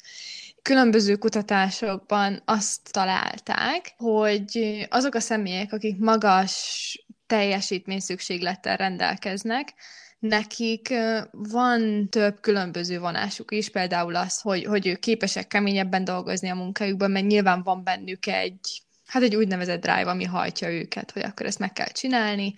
[0.62, 9.74] Különböző kutatásokban azt találták, hogy azok a személyek, akik magas teljesítmény szükséglettel rendelkeznek,
[10.20, 10.94] nekik
[11.32, 17.12] van több különböző vonásuk is, például az, hogy, hogy ők képesek keményebben dolgozni a munkájukban,
[17.12, 21.60] mert nyilván van bennük egy, hát egy úgynevezett drive, ami hajtja őket, hogy akkor ezt
[21.60, 22.54] meg kell csinálni,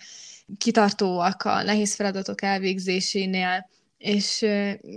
[0.58, 3.68] kitartóak a nehéz feladatok elvégzésénél,
[4.00, 4.46] és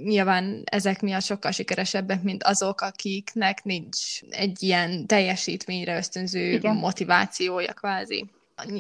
[0.04, 6.76] nyilván ezek miatt sokkal sikeresebbek, mint azok, akiknek nincs egy ilyen teljesítményre ösztönző Igen.
[6.76, 8.26] motivációja kvázi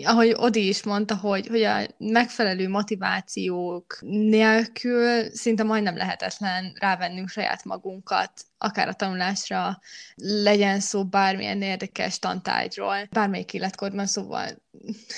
[0.04, 7.64] ahogy Odi is mondta, hogy, hogy a megfelelő motivációk nélkül szinte majdnem lehetetlen rávennünk saját
[7.64, 9.80] magunkat, akár a tanulásra,
[10.16, 14.62] legyen szó bármilyen érdekes tantárgyról, bármelyik életkorban, szóval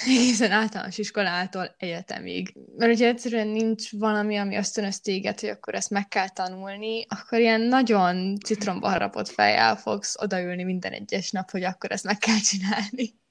[0.06, 2.56] egészen általános iskolától egyetemig.
[2.78, 7.40] Mert ugye egyszerűen nincs valami, ami ösztönöz téged, hogy akkor ezt meg kell tanulni, akkor
[7.40, 12.40] ilyen nagyon citromba harapott fejjel fogsz odaülni minden egyes nap, hogy akkor ezt meg kell
[12.40, 13.24] csinálni.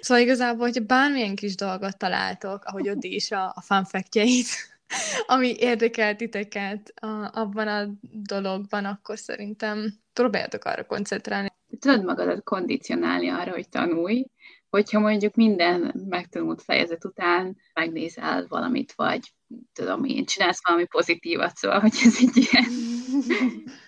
[0.00, 4.46] Szóval igazából, hogyha bármilyen kis dolgot találtok, ahogy ott is a, a fanfektjeit,
[5.26, 11.48] ami érdekel titeket a, abban a dologban, akkor szerintem próbáljatok arra koncentrálni.
[11.80, 14.26] Tudod magadat kondicionálni arra, hogy tanulj,
[14.68, 19.32] hogyha mondjuk minden megtanult fejezet után megnézel valamit, vagy
[19.72, 22.70] tudom én, csinálsz valami pozitívat, szóval, hogy ez egy ilyen,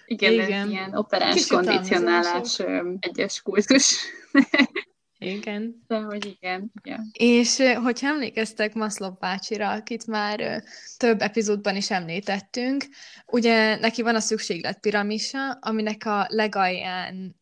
[0.07, 0.53] igen, igen.
[0.63, 2.59] ez ilyen operáns kondicionálás
[3.01, 3.97] egyes kurzus.
[5.19, 5.85] Igen.
[5.87, 7.11] De hogy igen, igen.
[7.13, 10.63] És hogyha emlékeztek Maszlov bácsira, akit már
[10.97, 12.85] több epizódban is említettünk,
[13.27, 17.37] ugye neki van a szükséglet piramisa, aminek a legalján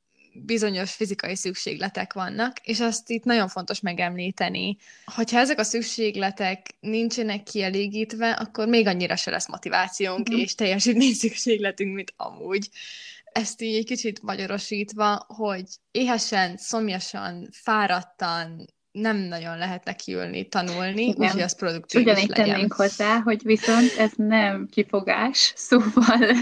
[0.44, 4.76] bizonyos fizikai szükségletek vannak, és azt itt nagyon fontos megemlíteni.
[5.04, 10.36] Hogyha ezek a szükségletek nincsenek kielégítve, akkor még annyira se lesz motivációnk mm.
[10.36, 12.68] és teljesítmény szükségletünk, mint amúgy
[13.36, 18.66] ezt így egy kicsit magyarosítva, hogy éhesen, szomjasan, fáradtan,
[18.96, 22.46] nem nagyon lehet nekiülni, tanulni, úgyhogy az produktív Ugyanígy legyen.
[22.46, 26.36] tennénk hozzá, hogy viszont ez nem kifogás, szóval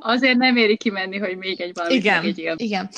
[0.00, 2.88] azért nem éri kimenni, hogy még egy valami igen, egy Igen,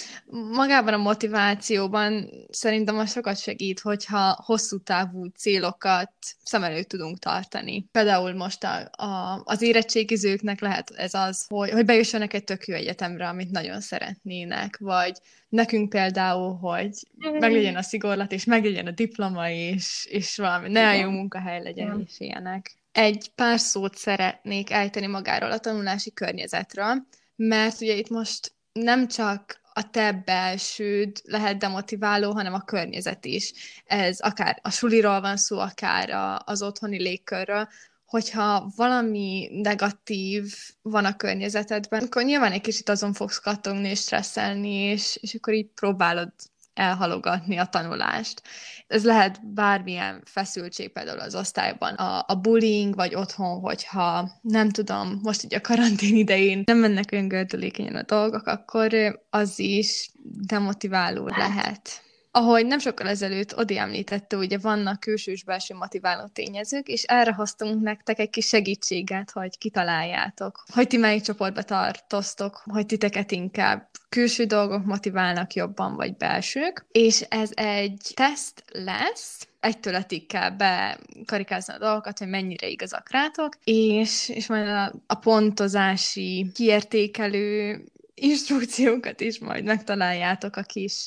[0.52, 6.12] magában a motivációban szerintem az sokat segít, hogyha hosszú távú célokat
[6.44, 7.88] szem előtt tudunk tartani.
[7.92, 12.74] Például most a, a, az érettségizőknek lehet ez az, hogy, hogy bejussanak egy tök jó
[12.74, 19.50] egyetemre, amit nagyon szeretnének, vagy nekünk például, hogy meglegyen a szigorlat, és meglegyen a diploma,
[19.50, 22.04] és, és valami, ne jó munkahely legyen, Igen.
[22.06, 22.76] és ilyenek.
[22.92, 27.06] Egy pár szót szeretnék ejteni magáról a tanulási környezetről.
[27.36, 33.52] mert ugye itt most nem csak a te belsőd lehet demotiváló, hanem a környezet is.
[33.84, 37.68] Ez akár a suliról van szó, akár a, az otthoni légkörről,
[38.06, 44.74] hogyha valami negatív van a környezetedben, akkor nyilván egy kicsit azon fogsz kattogni és stresszelni,
[44.74, 46.32] és, és akkor így próbálod
[46.74, 48.42] elhalogatni a tanulást.
[48.86, 55.20] Ez lehet bármilyen feszültség például az osztályban, a, a bullying, vagy otthon, hogyha nem tudom,
[55.22, 60.10] most ugye a karantén idején nem mennek olyan gördülékenyen a dolgok, akkor az is
[60.46, 62.05] demotiváló lehet
[62.36, 67.32] ahogy nem sokkal ezelőtt Odi említette, ugye vannak külső és belső motiváló tényezők, és erre
[67.32, 73.88] hoztunk nektek egy kis segítséget, hogy kitaláljátok, hogy ti melyik csoportba tartoztok, hogy titeket inkább
[74.08, 81.74] külső dolgok motiválnak jobban, vagy belsők, és ez egy teszt lesz, egytől ötig kell bekarikázni
[81.74, 89.38] a dolgokat, hogy mennyire igazak rátok, és, és majd a, a pontozási kiértékelő instrukciókat is
[89.38, 91.06] majd megtaláljátok a kis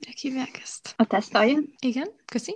[0.00, 0.94] Minek hívják ezt?
[0.96, 1.74] A tesztaljon?
[1.78, 2.54] Igen, köszi.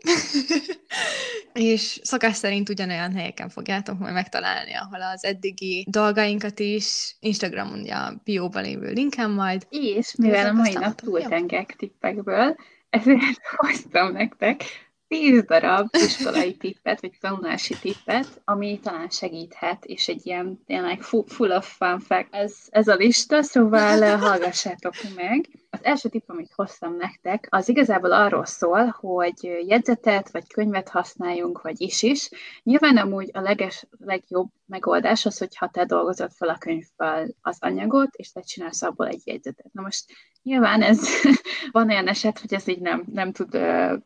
[1.53, 8.21] és szokás szerint ugyanolyan helyeken fogjátok majd megtalálni, ahol az eddigi dolgainkat is, Instagramon a
[8.25, 9.67] bióban lévő linken majd.
[9.71, 12.57] És mivel a mai nap túltengek tippekből,
[12.91, 14.65] ezért hoztam nektek
[15.09, 21.57] tíz darab iskolai tippet, vagy tanulási tippet, ami talán segíthet, és egy ilyen tényleg full
[21.57, 25.49] of fun fact ez, ez a lista, szóval hallgassátok meg.
[25.71, 31.62] Az első tipp, amit hoztam nektek, az igazából arról szól, hogy jegyzetet vagy könyvet használjunk,
[31.62, 32.31] vagy is is.
[32.62, 38.14] Nyilván amúgy a leges, legjobb megoldás az, hogyha te dolgozod fel a könyvből az anyagot,
[38.14, 39.73] és te csinálsz abból egy jegyzetet.
[39.73, 40.05] Na most
[40.45, 41.09] nyilván ez
[41.73, 43.59] van olyan eset, hogy ez így nem, nem tud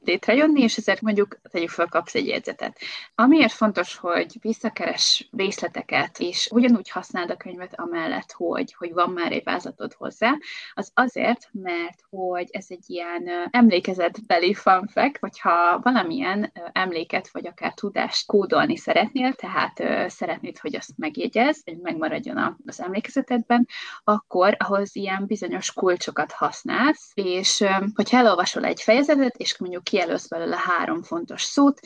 [0.05, 2.79] létrejönni, és ezért mondjuk tegyük fel, kapsz egy jegyzetet.
[3.15, 9.33] Amiért fontos, hogy visszakeres részleteket, és ugyanúgy használd a könyvet amellett, hogy, hogy van már
[9.33, 10.37] egy vázlatod hozzá,
[10.75, 17.75] az azért, mert hogy ez egy ilyen emlékezetbeli fun fact, hogyha valamilyen emléket vagy akár
[17.75, 23.67] tudást kódolni szeretnél, tehát szeretnéd, hogy azt megjegyez, hogy megmaradjon az emlékezetedben,
[24.05, 27.65] akkor ahhoz ilyen bizonyos kulcsokat használsz, és
[27.95, 31.81] hogyha elolvasol egy fejezetet, és mondjuk kijelölsz belőle három fontos szót,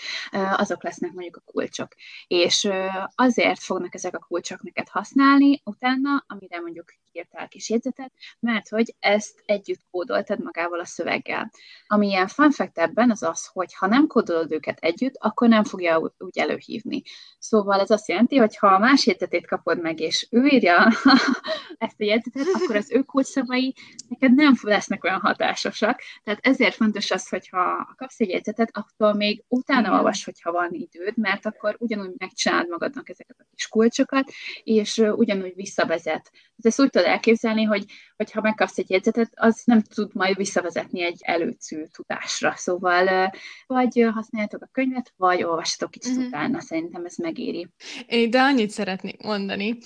[0.57, 1.95] azok lesznek mondjuk a kulcsok.
[2.27, 2.69] És
[3.15, 8.95] azért fognak ezek a kulcsok neked használni utána, amire mondjuk írtál kis jegyzetet, mert hogy
[8.99, 11.51] ezt együtt kódoltad magával a szöveggel.
[11.87, 15.65] Ami ilyen fun fact ebben az az, hogy ha nem kódolod őket együtt, akkor nem
[15.65, 17.03] fogja úgy előhívni.
[17.39, 20.93] Szóval ez azt jelenti, hogy ha a más jegyzetét kapod meg, és ő írja
[21.79, 23.75] ezt a jegyzetet, akkor az ő kulcsszavai
[24.09, 26.01] neked nem lesznek olyan hatásosak.
[26.25, 30.73] Tehát ezért fontos az, hogy ha kapsz egy jegyzetet, akkor még utána olvas, hogyha van
[30.73, 36.31] időd, mert akkor ugyanúgy megcsinálod magadnak ezeket a kis kulcsokat, és ugyanúgy visszavezet.
[36.63, 37.85] Ezt úgy tudod elképzelni, hogy,
[38.17, 42.53] hogy ha megkapsz egy jegyzetet, az nem tud majd visszavezetni egy előcű tudásra.
[42.57, 43.33] Szóval
[43.67, 46.27] vagy használjátok a könyvet, vagy olvassatok kicsit uh-huh.
[46.27, 47.69] utána, szerintem ez megéri.
[48.07, 49.79] Én ide annyit szeretnék mondani,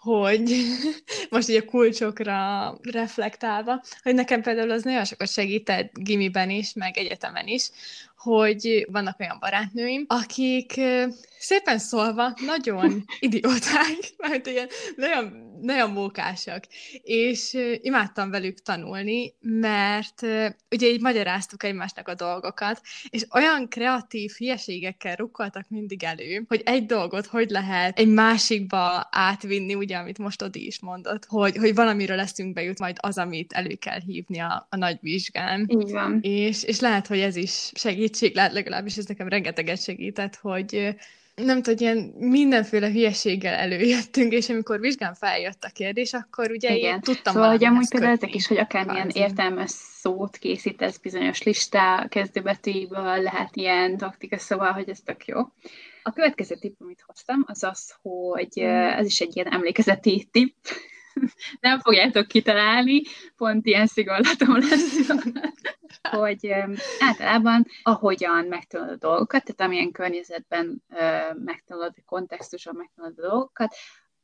[0.00, 0.42] hogy
[1.30, 6.96] most így a kulcsokra reflektálva, hogy nekem például az nagyon sokat segített gimiben is, meg
[6.96, 7.70] egyetemen is,
[8.18, 10.80] hogy vannak olyan barátnőim, akik
[11.38, 16.64] szépen szólva nagyon idióták, mert ilyen nagyon, nagyon mókásak,
[17.02, 20.22] és imádtam velük tanulni, mert
[20.70, 26.86] ugye így magyaráztuk egymásnak a dolgokat, és olyan kreatív hülyeségekkel rukkoltak mindig elő, hogy egy
[26.86, 32.16] dolgot hogy lehet egy másikba átvinni, ugye, amit most Odi is mondott, hogy, hogy valamiről
[32.16, 35.66] leszünk bejut majd az, amit elő kell hívni a, a nagy vizsgán.
[35.68, 36.18] Így van.
[36.22, 40.96] És, és lehet, hogy ez is segítség, lehet legalábbis ez nekem rengeteget segített, hogy
[41.44, 46.94] nem tudom, ilyen mindenféle hülyeséggel előjöttünk, és amikor vizsgán feljött a kérdés, akkor ugye Igen.
[46.94, 52.06] én tudtam Szóval, hogy amúgy például ezek is, hogy akármilyen értelmes szót készítesz bizonyos listá
[52.08, 55.38] kezdőbetűiből, lehet ilyen taktika, szóval, hogy ez tök jó.
[56.02, 58.58] A következő tipp, amit hoztam, az az, hogy
[58.98, 60.54] ez is egy ilyen emlékezeti tipp,
[61.60, 63.02] nem fogjátok kitalálni,
[63.36, 65.08] pont ilyen szigorlatom lesz,
[66.08, 66.54] hogy
[66.98, 70.82] általában ahogyan megtanulod a dolgokat, tehát amilyen környezetben
[71.44, 73.74] megtanulod, kontextusban megtanulod a dolgokat,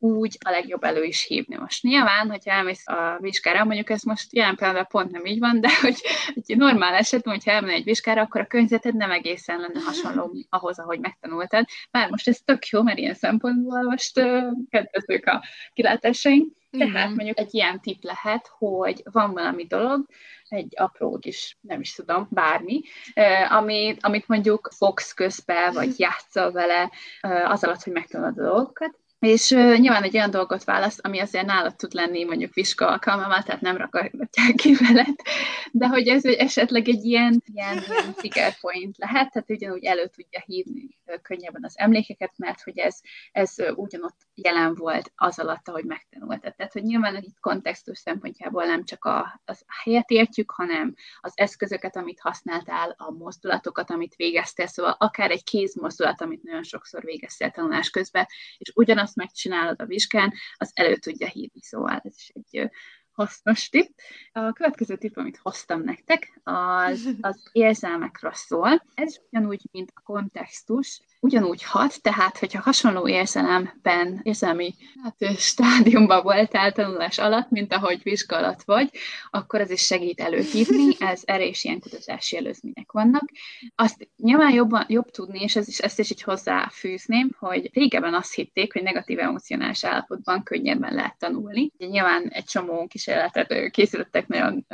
[0.04, 1.56] úgy a legjobb elő is hívni.
[1.56, 5.60] Most nyilván, hogyha elmész a vizsgára, mondjuk ez most jelen pillanatban pont nem így van,
[5.60, 5.96] de hogy
[6.34, 10.78] egy normál esetben, hogyha elmenj egy vizsgára, akkor a környezeted nem egészen lenne hasonló ahhoz,
[10.78, 11.64] ahogy megtanultad.
[11.90, 16.52] Bár most ez tök jó, mert ilyen szempontból most uh, kedvezők a kilátásaink.
[16.78, 20.06] Tehát mondjuk egy ilyen tip lehet, hogy van valami dolog,
[20.48, 22.80] egy apró kis, nem is tudom, bármi,
[23.48, 26.90] ami, amit mondjuk fogsz közbe, vagy játszol vele
[27.44, 31.46] az alatt, hogy megtanulod a dolgokat, és uh, nyilván egy olyan dolgot választ, ami azért
[31.46, 35.16] nálad tud lenni mondjuk viska alkalmával, tehát nem rakodják ki veled,
[35.72, 40.42] de hogy ez esetleg egy ilyen, ilyen, ilyen trigger point lehet, tehát ugyanúgy elő tudja
[40.46, 40.88] hívni
[41.22, 43.00] könnyebben az emlékeket, mert hogy ez,
[43.32, 46.54] ez ugyanott jelen volt az alatt, ahogy megtanultad.
[46.54, 51.96] Tehát, hogy nyilván itt kontextus szempontjából nem csak a, az helyet értjük, hanem az eszközöket,
[51.96, 57.90] amit használtál, a mozdulatokat, amit végeztél, szóval akár egy kézmozdulat, amit nagyon sokszor végeztél tanulás
[57.90, 58.26] közben,
[58.58, 62.70] és ugyanazt megcsinálod a vizsgán, az elő tudja hívni, szóval ez is egy
[63.14, 63.98] hasznos tipp.
[64.32, 68.84] A következő tipp, amit hoztam nektek, az, az érzelmekről szól.
[68.94, 76.72] Ez ugyanúgy, mint a kontextus, ugyanúgy hat, tehát hogyha hasonló érzelemben, érzelmi hát, stádiumban voltál
[76.72, 78.90] tanulás alatt, mint ahogy vizsgálat vagy,
[79.30, 83.22] akkor ez is segít előhívni, ez erre is ilyen kutatási előzmények vannak.
[83.74, 88.34] Azt nyilván jobban, jobb tudni, és ez is, ezt is így hozzáfűzném, hogy régebben azt
[88.34, 91.70] hitték, hogy negatív emocionális állapotban könnyebben lehet tanulni.
[91.78, 94.66] Nyilván egy csomó kísérletet készítettek nagyon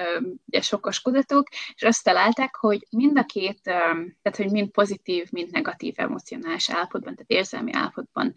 [0.47, 5.51] ugye, sokos kutatók, és azt találták, hogy mind a két, tehát hogy mind pozitív, mind
[5.51, 8.33] negatív emocionális emocionális állapotban, tehát érzelmi állapotban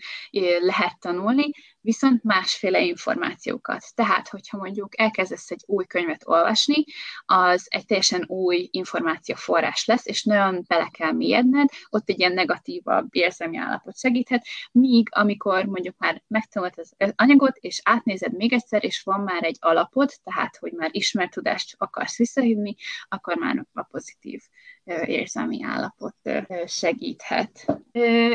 [0.60, 1.52] lehet tanulni,
[1.82, 3.84] viszont másféle információkat.
[3.96, 6.84] Tehát, hogyha mondjuk elkezdesz egy új könyvet olvasni,
[7.26, 13.08] az egy teljesen új információforrás lesz, és nagyon bele kell mélyedned, ott egy ilyen negatívabb
[13.12, 19.02] érzelmi állapot segíthet, míg amikor mondjuk már megtanult az anyagot, és átnézed még egyszer, és
[19.04, 22.76] van már egy alapot, tehát, hogy már ismert tudást akarsz visszahívni,
[23.08, 24.42] akkor már a pozitív
[25.06, 26.16] érzelmi állapot
[26.66, 27.66] segíthet.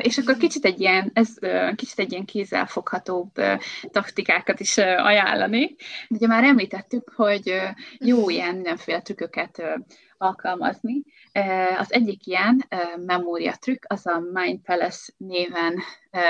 [0.02, 1.34] És akkor kicsit egy ilyen, ez
[1.76, 3.30] kicsit egy ilyen kézzelfoghatóbb
[3.90, 5.76] taktikákat is ajánlani.
[6.08, 7.54] Ugye már említettük, hogy
[7.98, 9.62] jó ilyen mindenféle trükköket
[10.18, 11.02] alkalmazni.
[11.78, 12.66] Az egyik ilyen
[12.96, 15.78] memóriatrükk, az a Mind Palace néven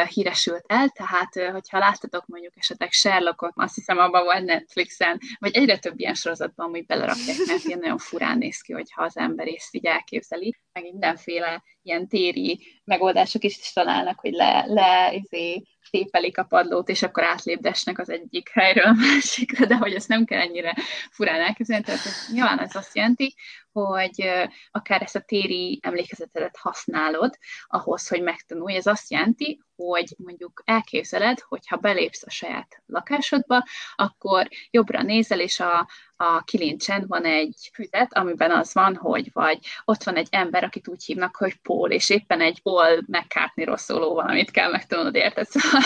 [0.09, 5.79] híresült el, tehát hogyha láttatok mondjuk esetleg Sherlockot, azt hiszem abban volt Netflixen, vagy egyre
[5.79, 9.75] több ilyen sorozatban, hogy belerakják, mert ilyen nagyon furán néz ki, hogyha az ember ezt
[9.75, 16.45] így elképzeli, meg mindenféle ilyen téri megoldások is találnak, hogy le, le izé, tépelik a
[16.45, 20.75] padlót, és akkor átlépdesnek az egyik helyről a másikra, de hogy ezt nem kell ennyire
[21.11, 23.35] furán elképzelni, tehát ez, nyilván ez azt jelenti,
[23.73, 24.31] hogy
[24.71, 28.77] akár ezt a téri emlékezetedet használod ahhoz, hogy megtanulj.
[28.77, 33.65] Ez azt jelenti, hogy mondjuk elképzeled, hogyha belépsz a saját lakásodba,
[33.97, 39.59] akkor jobbra nézel, és a, a kilincsen van egy füzet, amiben az van, hogy vagy
[39.85, 44.15] ott van egy ember, akit úgy hívnak, hogy Paul, és éppen egy Paul McCartney szóló
[44.15, 45.47] valamit kell megtanulnod, érted?
[45.59, 45.83] Szóval,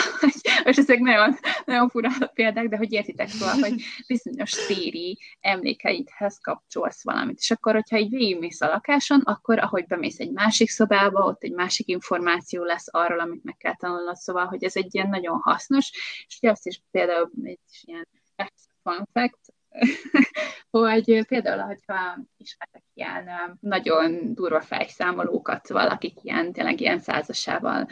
[0.63, 7.03] és ezek nagyon, nagyon fura példák, de hogy értitek szóval, hogy bizonyos téri emlékeidhez kapcsolsz
[7.03, 7.39] valamit.
[7.39, 11.53] És akkor, hogyha így végigmész a lakáson, akkor ahogy bemész egy másik szobába, ott egy
[11.53, 15.91] másik információ lesz arról, amit meg kell tanulnod, szóval, hogy ez egy ilyen nagyon hasznos,
[16.27, 18.07] és ugye azt is például egy ilyen
[18.83, 19.53] fun fact,
[20.69, 23.29] hogy például, hogyha ismertek ilyen
[23.59, 27.87] nagyon durva fejszámolókat, valakik ilyen, tényleg ilyen százasával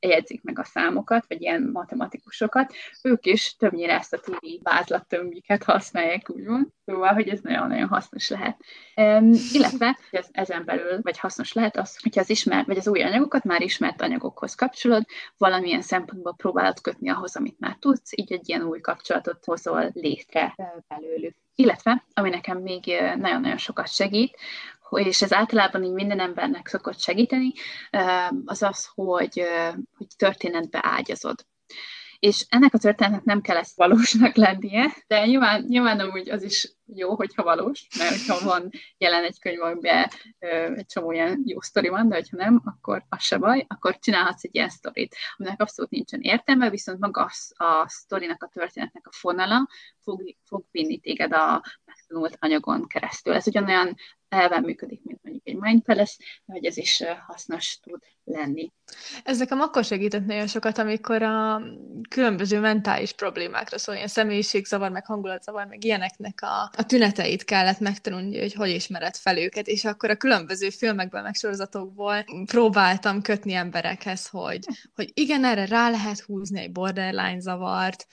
[0.00, 2.72] jegyzik meg a számokat, vagy ilyen matematikusokat,
[3.02, 6.66] ők is többnyire ezt a téri vázlattömbjüket használják, úgymond.
[6.84, 8.60] Szóval, hogy ez nagyon-nagyon hasznos lehet.
[8.96, 13.02] Um, illetve ez, ezen belül, vagy hasznos lehet az, hogyha az ismert, vagy az új
[13.02, 15.04] anyagokat már ismert anyagokhoz kapcsolod,
[15.38, 20.54] valamilyen szempontból próbálod kötni ahhoz, amit már tudsz, így egy ilyen új kapcsolatot hozol létre
[20.88, 21.36] belőlük.
[21.54, 22.84] Illetve, ami nekem még
[23.16, 24.36] nagyon-nagyon sokat segít,
[24.90, 27.52] és ez általában így minden embernek szokott segíteni,
[28.44, 29.42] az az, hogy,
[29.96, 31.46] hogy történetbe ágyazod.
[32.20, 36.74] És ennek a történetnek nem kell ezt valósnak lennie, de nyilván, nyilván amúgy az is
[36.94, 40.10] jó, hogyha valós, mert ha van jelen egy könyv, amiben
[40.74, 44.44] egy csomó ilyen jó sztori van, de hogyha nem, akkor az se baj, akkor csinálhatsz
[44.44, 49.12] egy ilyen sztorit, aminek abszolút nincsen értelme, viszont maga a, a sztorinak, a történetnek a
[49.12, 49.68] fonala
[50.02, 53.34] fog, fog vinni téged a megtanult anyagon keresztül.
[53.34, 53.96] Ez ugyanolyan
[54.30, 56.14] elven működik, mint mondjuk egy Mind Palace,
[56.44, 58.72] de hogy ez is hasznos tud lenni.
[59.24, 61.62] Ez nekem akkor segített nagyon sokat, amikor a
[62.08, 68.38] különböző mentális problémákra szól, ilyen személyiségzavar, meg hangulatzavar, meg ilyeneknek a, a tüneteit kellett megtanulni,
[68.38, 74.28] hogy hogy ismered fel őket, és akkor a különböző filmekben, meg sorozatokból próbáltam kötni emberekhez,
[74.28, 78.06] hogy, hogy igen, erre rá lehet húzni egy borderline zavart,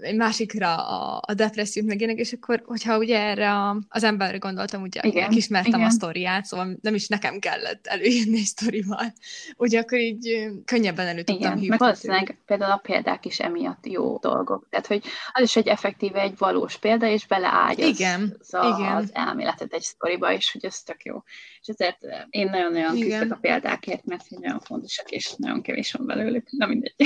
[0.00, 4.38] egy másikra a, a depressziót, meg ilyenek, és akkor, hogyha ugye erre a, az emberre
[4.38, 5.86] gondoltam, ugye igen, ismertem igen.
[5.86, 9.12] a sztoriát, szóval nem is nekem kellett előírni egy sztorival,
[9.56, 14.18] ugye akkor így könnyebben elő tudtam Igen, meg valószínűleg például a példák is emiatt jó
[14.18, 14.66] dolgok.
[14.70, 18.96] Tehát, hogy az is egy effektíve egy valós példa, és beleágyaz Igen, az, Igen.
[18.96, 21.22] az elméletet egy sztoriba, és hogy ez tök jó.
[21.60, 21.98] És ezért
[22.30, 26.50] én nagyon-nagyon küzdök a példákért, mert nagyon fontosak, és nagyon kevés van belőlük.
[26.50, 26.94] Na mindegy.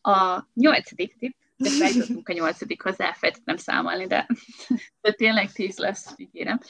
[0.00, 4.26] A nyolcadik tipp, de feljutottunk a nyolcadikhoz, elfelejtettem számolni, de,
[5.00, 6.60] de tényleg tíz lesz, ígérem.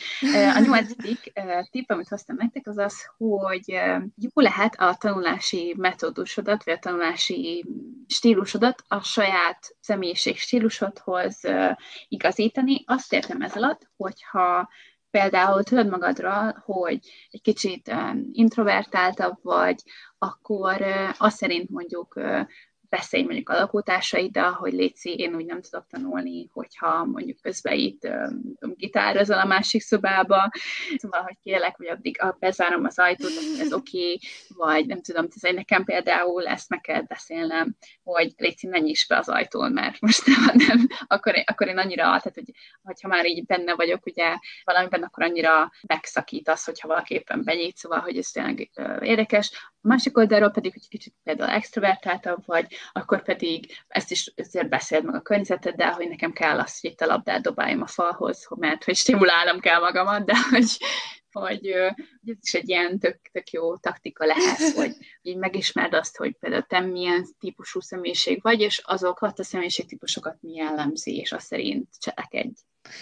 [0.54, 1.32] A nyolcadik
[1.70, 3.68] tipp, amit hoztam nektek, az az, hogy
[4.16, 7.64] jó lehet a tanulási metódusodat, vagy a tanulási
[8.06, 11.40] stílusodat a saját személyiség stílusodhoz
[12.08, 12.82] igazítani.
[12.86, 14.68] Azt értem ez alatt, hogyha
[15.10, 16.98] például tudod magadra, hogy
[17.30, 17.94] egy kicsit
[18.32, 19.82] introvertáltabb vagy,
[20.18, 20.82] akkor
[21.18, 22.20] azt szerint mondjuk
[22.96, 28.04] beszélj mondjuk a lakótársaiddal, hogy létszi, én úgy nem tudok tanulni, hogyha mondjuk közben itt
[28.04, 30.50] um, gitározol a másik szobába,
[30.96, 33.30] szóval, hogy kérlek, hogy addig ah, bezárom az ajtót,
[33.60, 38.66] ez oké, okay, vagy nem tudom, ez nekem például ezt meg kell beszélnem, hogy létszi,
[38.66, 42.34] ne nyisd be az ajtón, mert most nem, nem akkor, én, akkor én annyira, tehát
[42.34, 42.50] hogy,
[42.82, 47.76] hogyha már így benne vagyok, ugye valamiben, akkor annyira megszakít az, hogyha valaki éppen benyit,
[47.76, 48.70] szóval, hogy ez tényleg
[49.00, 49.74] érdekes.
[49.86, 55.04] A másik oldalról pedig, hogy kicsit például extrovertáltabb vagy, akkor pedig ezt is azért beszéld
[55.04, 58.84] meg a környezeteddel, hogy nekem kell az, hogy itt a labdát dobáljam a falhoz, mert
[58.84, 60.76] hogy stimulálnom kell magamat, de hogy,
[61.30, 61.72] hogy,
[62.24, 66.36] hogy ez is egy ilyen tök, tök jó taktika lehet, hogy, hogy megismerd azt, hogy
[66.40, 71.88] például te milyen típusú személyiség vagy, és azokat a személyiségtípusokat mi jellemzi, és azt szerint
[71.98, 72.60] cselekedj.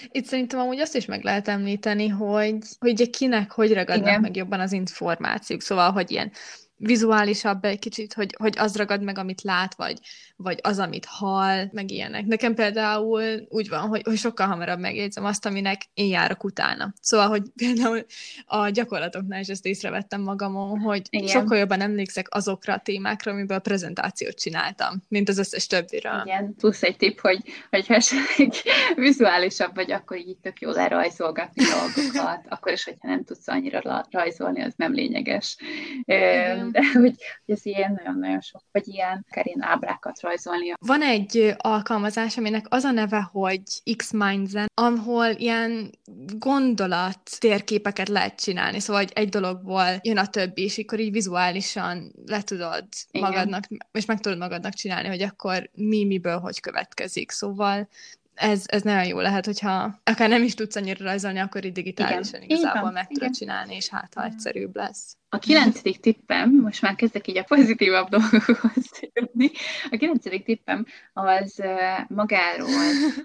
[0.09, 4.21] Itt szerintem amúgy azt is meg lehet említeni, hogy, hogy kinek hogy ragadnak Igen.
[4.21, 5.61] meg jobban az információk.
[5.61, 6.33] Szóval, hogy ilyen
[6.77, 9.99] vizuálisabb egy kicsit, hogy, hogy az ragad meg, amit lát, vagy,
[10.37, 12.25] vagy az, amit hall, meg ilyenek.
[12.25, 16.93] Nekem például úgy van, hogy, hogy sokkal hamarabb megjegyzem azt, aminek én járok utána.
[17.01, 18.05] Szóval, hogy például
[18.47, 21.27] a gyakorlatoknál is ezt észrevettem magamon, hogy Igen.
[21.27, 26.23] sokkal jobban emlékszek azokra a témákra, amiből a prezentációt csináltam, mint az összes többiről.
[26.25, 28.53] Igen, plusz egy tipp, hogy, hogy esetleg
[28.97, 34.63] vizuálisabb vagy, akkor így tök jó lerajzolgatni dolgokat, akkor is, hogyha nem tudsz annyira rajzolni,
[34.63, 35.57] az nem lényeges.
[36.05, 37.17] Igen de hogy,
[37.47, 40.73] hogy ez ilyen nagyon-nagyon sok, vagy ilyen kerin ábrákat rajzolni.
[40.79, 43.63] Van egy alkalmazás, aminek az a neve, hogy
[43.97, 45.91] X-Mindzen, ahol ilyen
[46.39, 52.13] gondolat térképeket lehet csinálni, szóval hogy egy dologból jön a többi, és akkor így vizuálisan
[52.27, 53.31] le tudod Igen.
[53.31, 57.31] magadnak, és meg tudod magadnak csinálni, hogy akkor mi miből hogy következik.
[57.31, 57.89] Szóval
[58.35, 62.43] ez, ez nagyon jó lehet, hogyha akár nem is tudsz annyira rajzolni, akkor így digitálisan
[62.43, 62.59] Igen.
[62.59, 65.17] igazából meg tudod csinálni, és hát ha egyszerűbb lesz.
[65.35, 69.51] A kilencedik tippem, most már kezdek így a pozitívabb dolgokhoz jönni,
[69.91, 71.63] a kilencedik tippem az
[72.09, 72.69] magáról,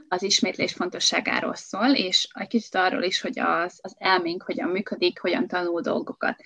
[0.08, 5.20] az ismétlés fontosságáról szól, és egy kicsit arról is, hogy az, az elménk hogyan működik,
[5.20, 6.42] hogyan tanul dolgokat.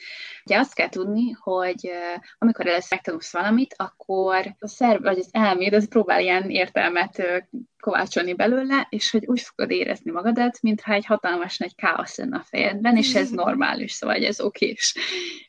[0.45, 1.91] Ugye azt kell tudni, hogy
[2.37, 7.23] amikor először megtanulsz valamit, akkor a szerv, vagy az elméd, az próbál ilyen értelmet
[7.83, 12.45] kovácsolni belőle, és hogy úgy fogod érezni magadat, mintha egy hatalmas nagy káosz lenne a
[12.49, 14.95] fejedben, és ez normális, szóval ez okés.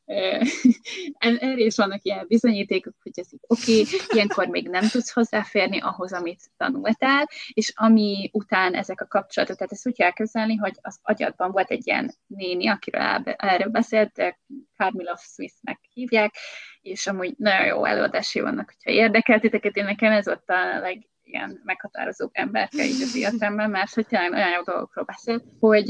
[1.19, 5.81] Erre is vannak ilyen bizonyítékok, hogy ez így oké, okay, ilyenkor még nem tudsz hozzáférni
[5.81, 10.75] ahhoz, amit tanultál, és ami után ezek a kapcsolatok, tehát ezt úgy kell kezelni, hogy
[10.81, 13.03] az agyadban volt egy ilyen néni, akiről
[13.37, 14.37] erről beszélt,
[14.77, 16.35] Carmilla Smithnek hívják,
[16.81, 21.07] és amúgy nagyon jó előadásai vannak, hogyha érdekelt titeket, én nekem ez volt a leg,
[21.35, 25.87] ilyen meghatározó emberke így az életemben, mert hogy tényleg olyan jó dolgokról beszél, hogy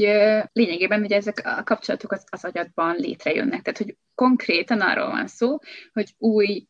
[0.53, 3.61] lényegében ugye ezek a kapcsolatok az, az agyadban létrejönnek.
[3.61, 5.57] Tehát, hogy konkrétan arról van szó,
[5.93, 6.67] hogy új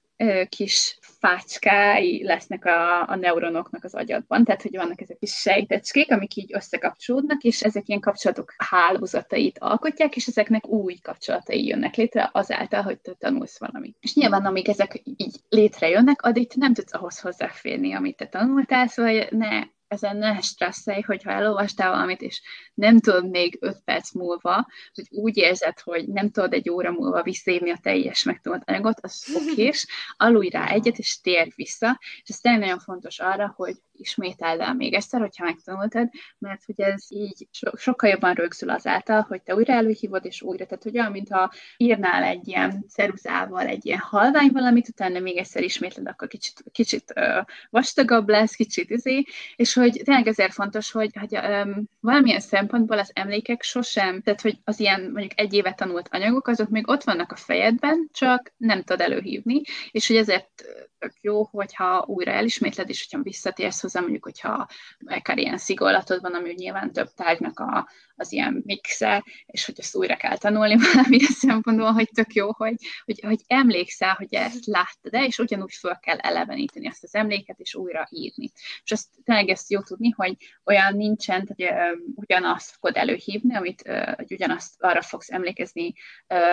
[0.49, 6.36] kis fácskái lesznek a, a neuronoknak az agyadban, tehát hogy vannak ezek kis sejtecskék, amik
[6.36, 12.82] így összekapcsolódnak, és ezek ilyen kapcsolatok hálózatait alkotják, és ezeknek új kapcsolatai jönnek létre azáltal,
[12.82, 13.97] hogy te tanulsz valamit.
[13.99, 19.28] És nyilván, amíg ezek így létrejönnek, addig nem tudsz ahhoz hozzáférni, amit te tanultál, szóval
[19.30, 22.41] ne ezen ne stresszelj, hogyha elolvastál valamit, és
[22.73, 27.23] nem tudod még öt perc múlva, hogy úgy érzed, hogy nem tudod egy óra múlva
[27.23, 32.39] visszaírni a teljes megtanult anyagot, az okés, alulj rá egyet, és térj vissza, és ez
[32.39, 37.48] tényleg nagyon fontos arra, hogy ismételd el még egyszer, hogyha megtanultad, mert hogy ez így
[37.52, 41.52] so- sokkal jobban rögzül azáltal, hogy te újra előhívod, és újra, tehát hogy olyan, mintha
[41.78, 47.14] írnál egy ilyen ceruzával egy ilyen halvány valamit, utána még egyszer ismétled, akkor kicsit, kicsit
[47.16, 49.24] uh, vastagabb lesz, kicsit izé,
[49.56, 54.58] és hogy tényleg ezért fontos, hogy, hogy um, valamilyen szempontból az emlékek sosem, tehát hogy
[54.64, 58.84] az ilyen mondjuk egy éve tanult anyagok, azok még ott vannak a fejedben, csak nem
[58.84, 60.66] tudod előhívni, és hogy ezért
[61.06, 64.68] tök jó, hogyha újra elismétled, és hogyha visszatérsz hozzá, mondjuk, hogyha
[65.06, 69.95] akár ilyen szigorlatod van, ami nyilván több tárgynak a, az ilyen mixe, és hogy ezt
[69.95, 72.76] újra kell tanulni valamilyen szempontból, hogy tök jó, hogy,
[73.06, 77.60] hogy, hogy emlékszel, hogy ezt láttad de és ugyanúgy föl kell eleveníteni ezt az emléket,
[77.60, 78.51] és újra írni.
[78.84, 81.70] És azt tényleg ezt jó tudni, hogy olyan nincsen, hogy
[82.16, 83.82] ugyanazt fogod előhívni, amit
[84.16, 85.93] hogy ugyanazt arra fogsz emlékezni,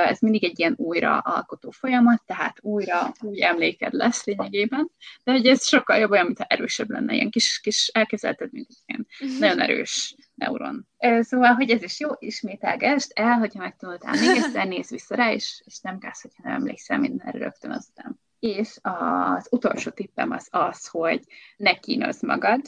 [0.04, 4.90] ez mindig egy ilyen újra alkotó folyamat, tehát újra úgy emléked lesz lényegében,
[5.24, 8.82] de hogy ez sokkal jobb olyan, mintha erősebb lenne, ilyen kis, kis elkezelted, mint egy
[8.86, 9.38] ilyen uh-huh.
[9.38, 10.88] nagyon erős neuron.
[11.20, 15.62] Szóval, hogy ez is jó, ismételgesd el, hogyha megtanultál még egyszer, nézz vissza rá, és,
[15.64, 18.20] és nem kász, hogyha nem emlékszel mindenre rögtön azután.
[18.42, 21.20] És az utolsó tippem az az, hogy
[21.56, 22.60] ne kínozz magad.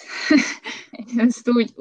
[1.17, 1.75] Ezt úgy,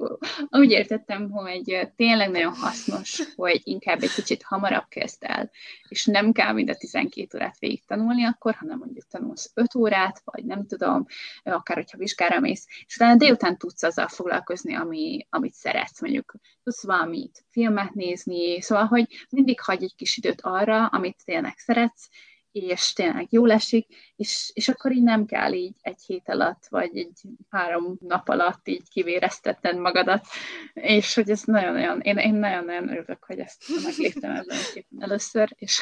[0.49, 5.51] úgy értettem, hogy tényleg nagyon hasznos, hogy inkább egy kicsit hamarabb kezd el,
[5.87, 10.21] és nem kell mind a 12 órát végig tanulni akkor, hanem mondjuk tanulsz 5 órát,
[10.23, 11.05] vagy nem tudom,
[11.43, 16.33] akár hogyha vizsgára mész, és utána délután tudsz azzal foglalkozni, ami, amit szeretsz, mondjuk
[16.63, 22.09] tudsz valamit, filmet nézni, szóval, hogy mindig hagy egy kis időt arra, amit tényleg szeretsz,
[22.53, 26.97] és tényleg jól esik, és, és akkor így nem kell így egy hét alatt, vagy
[26.97, 30.25] egy három nap alatt így kivéreztetned magadat,
[30.73, 35.49] és hogy ez nagyon-nagyon, én, én nagyon-nagyon örülök, hogy ezt megléptem ebben a képen először,
[35.55, 35.81] és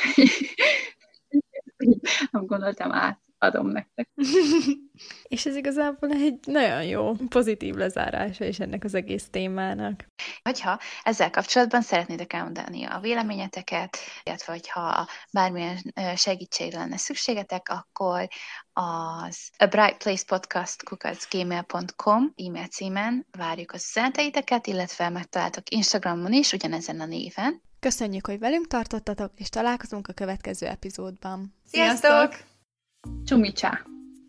[2.32, 4.10] nem gondoltam át, adom nektek.
[5.34, 10.06] És ez igazából egy nagyon jó, pozitív lezárása is ennek az egész témának.
[10.44, 15.78] Hogyha ezzel kapcsolatban szeretnétek elmondani a véleményeteket, illetve hogyha bármilyen
[16.16, 18.28] segítségre lenne szükségetek, akkor
[18.74, 26.54] az a Bright Place Podcast kukacgmail.com e-mail címen várjuk a üzeneteiteket, illetve megtaláltok Instagramon is
[26.54, 27.62] ugyanezen a néven.
[27.80, 31.56] Köszönjük, hogy velünk tartottatok, és találkozunk a következő epizódban.
[31.66, 32.51] Sziasztok!
[33.26, 33.82] Csumicsá!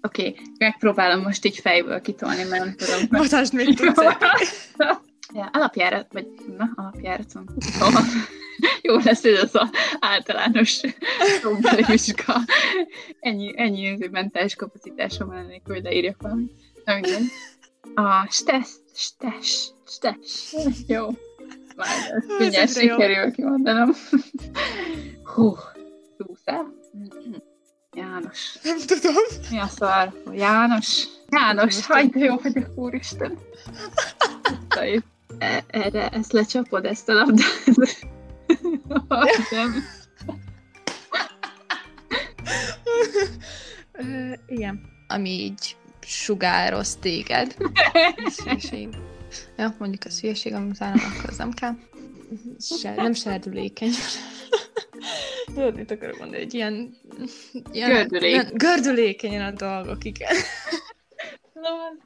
[0.02, 3.00] Oké, okay, megpróbálom most így fejből kitolni, mert nem tudom.
[3.10, 4.02] Mutasd, mit tudsz.
[5.34, 6.26] ja, alapjárat, vagy
[6.58, 7.48] na, alapjáraton.
[7.58, 8.02] Szóval,
[8.82, 9.70] jó lesz ez az a
[10.00, 10.80] általános
[11.86, 12.34] vizsga.
[13.20, 16.52] Ennyi, ennyi mentális kapacitásom van ennél, hogy leírjak valamit.
[16.84, 17.22] Na minden.
[17.94, 20.54] A stesz, stes, stes.
[20.86, 21.08] Jó.
[21.76, 23.90] Már mindjárt sikerül kimondanom.
[25.22, 25.54] Hú,
[26.16, 26.74] túlszál.
[27.96, 28.58] János.
[28.62, 29.14] Nem tudom.
[29.50, 30.22] Mi a szar?
[30.32, 31.04] János.
[31.28, 33.38] János, hagyd, jó vagyok, úristen.
[35.38, 37.64] E- erre, ezt lecsapod, ezt a labdát?
[39.50, 39.84] Nem.
[44.46, 44.80] igen.
[45.08, 47.56] Ami így sugároz téged.
[48.36, 48.88] Szülyeség.
[49.56, 51.74] Ja, mondjuk a szülyeség, amit utána, akkor az nem kell.
[52.80, 53.92] Se, nem serdülékeny.
[55.54, 56.42] Tudod, mit akarok mondani?
[56.42, 56.96] Egy ilyen...
[57.72, 58.52] ilyen Gördülék.
[58.52, 60.36] Gördülékenyen a dolgok, igen.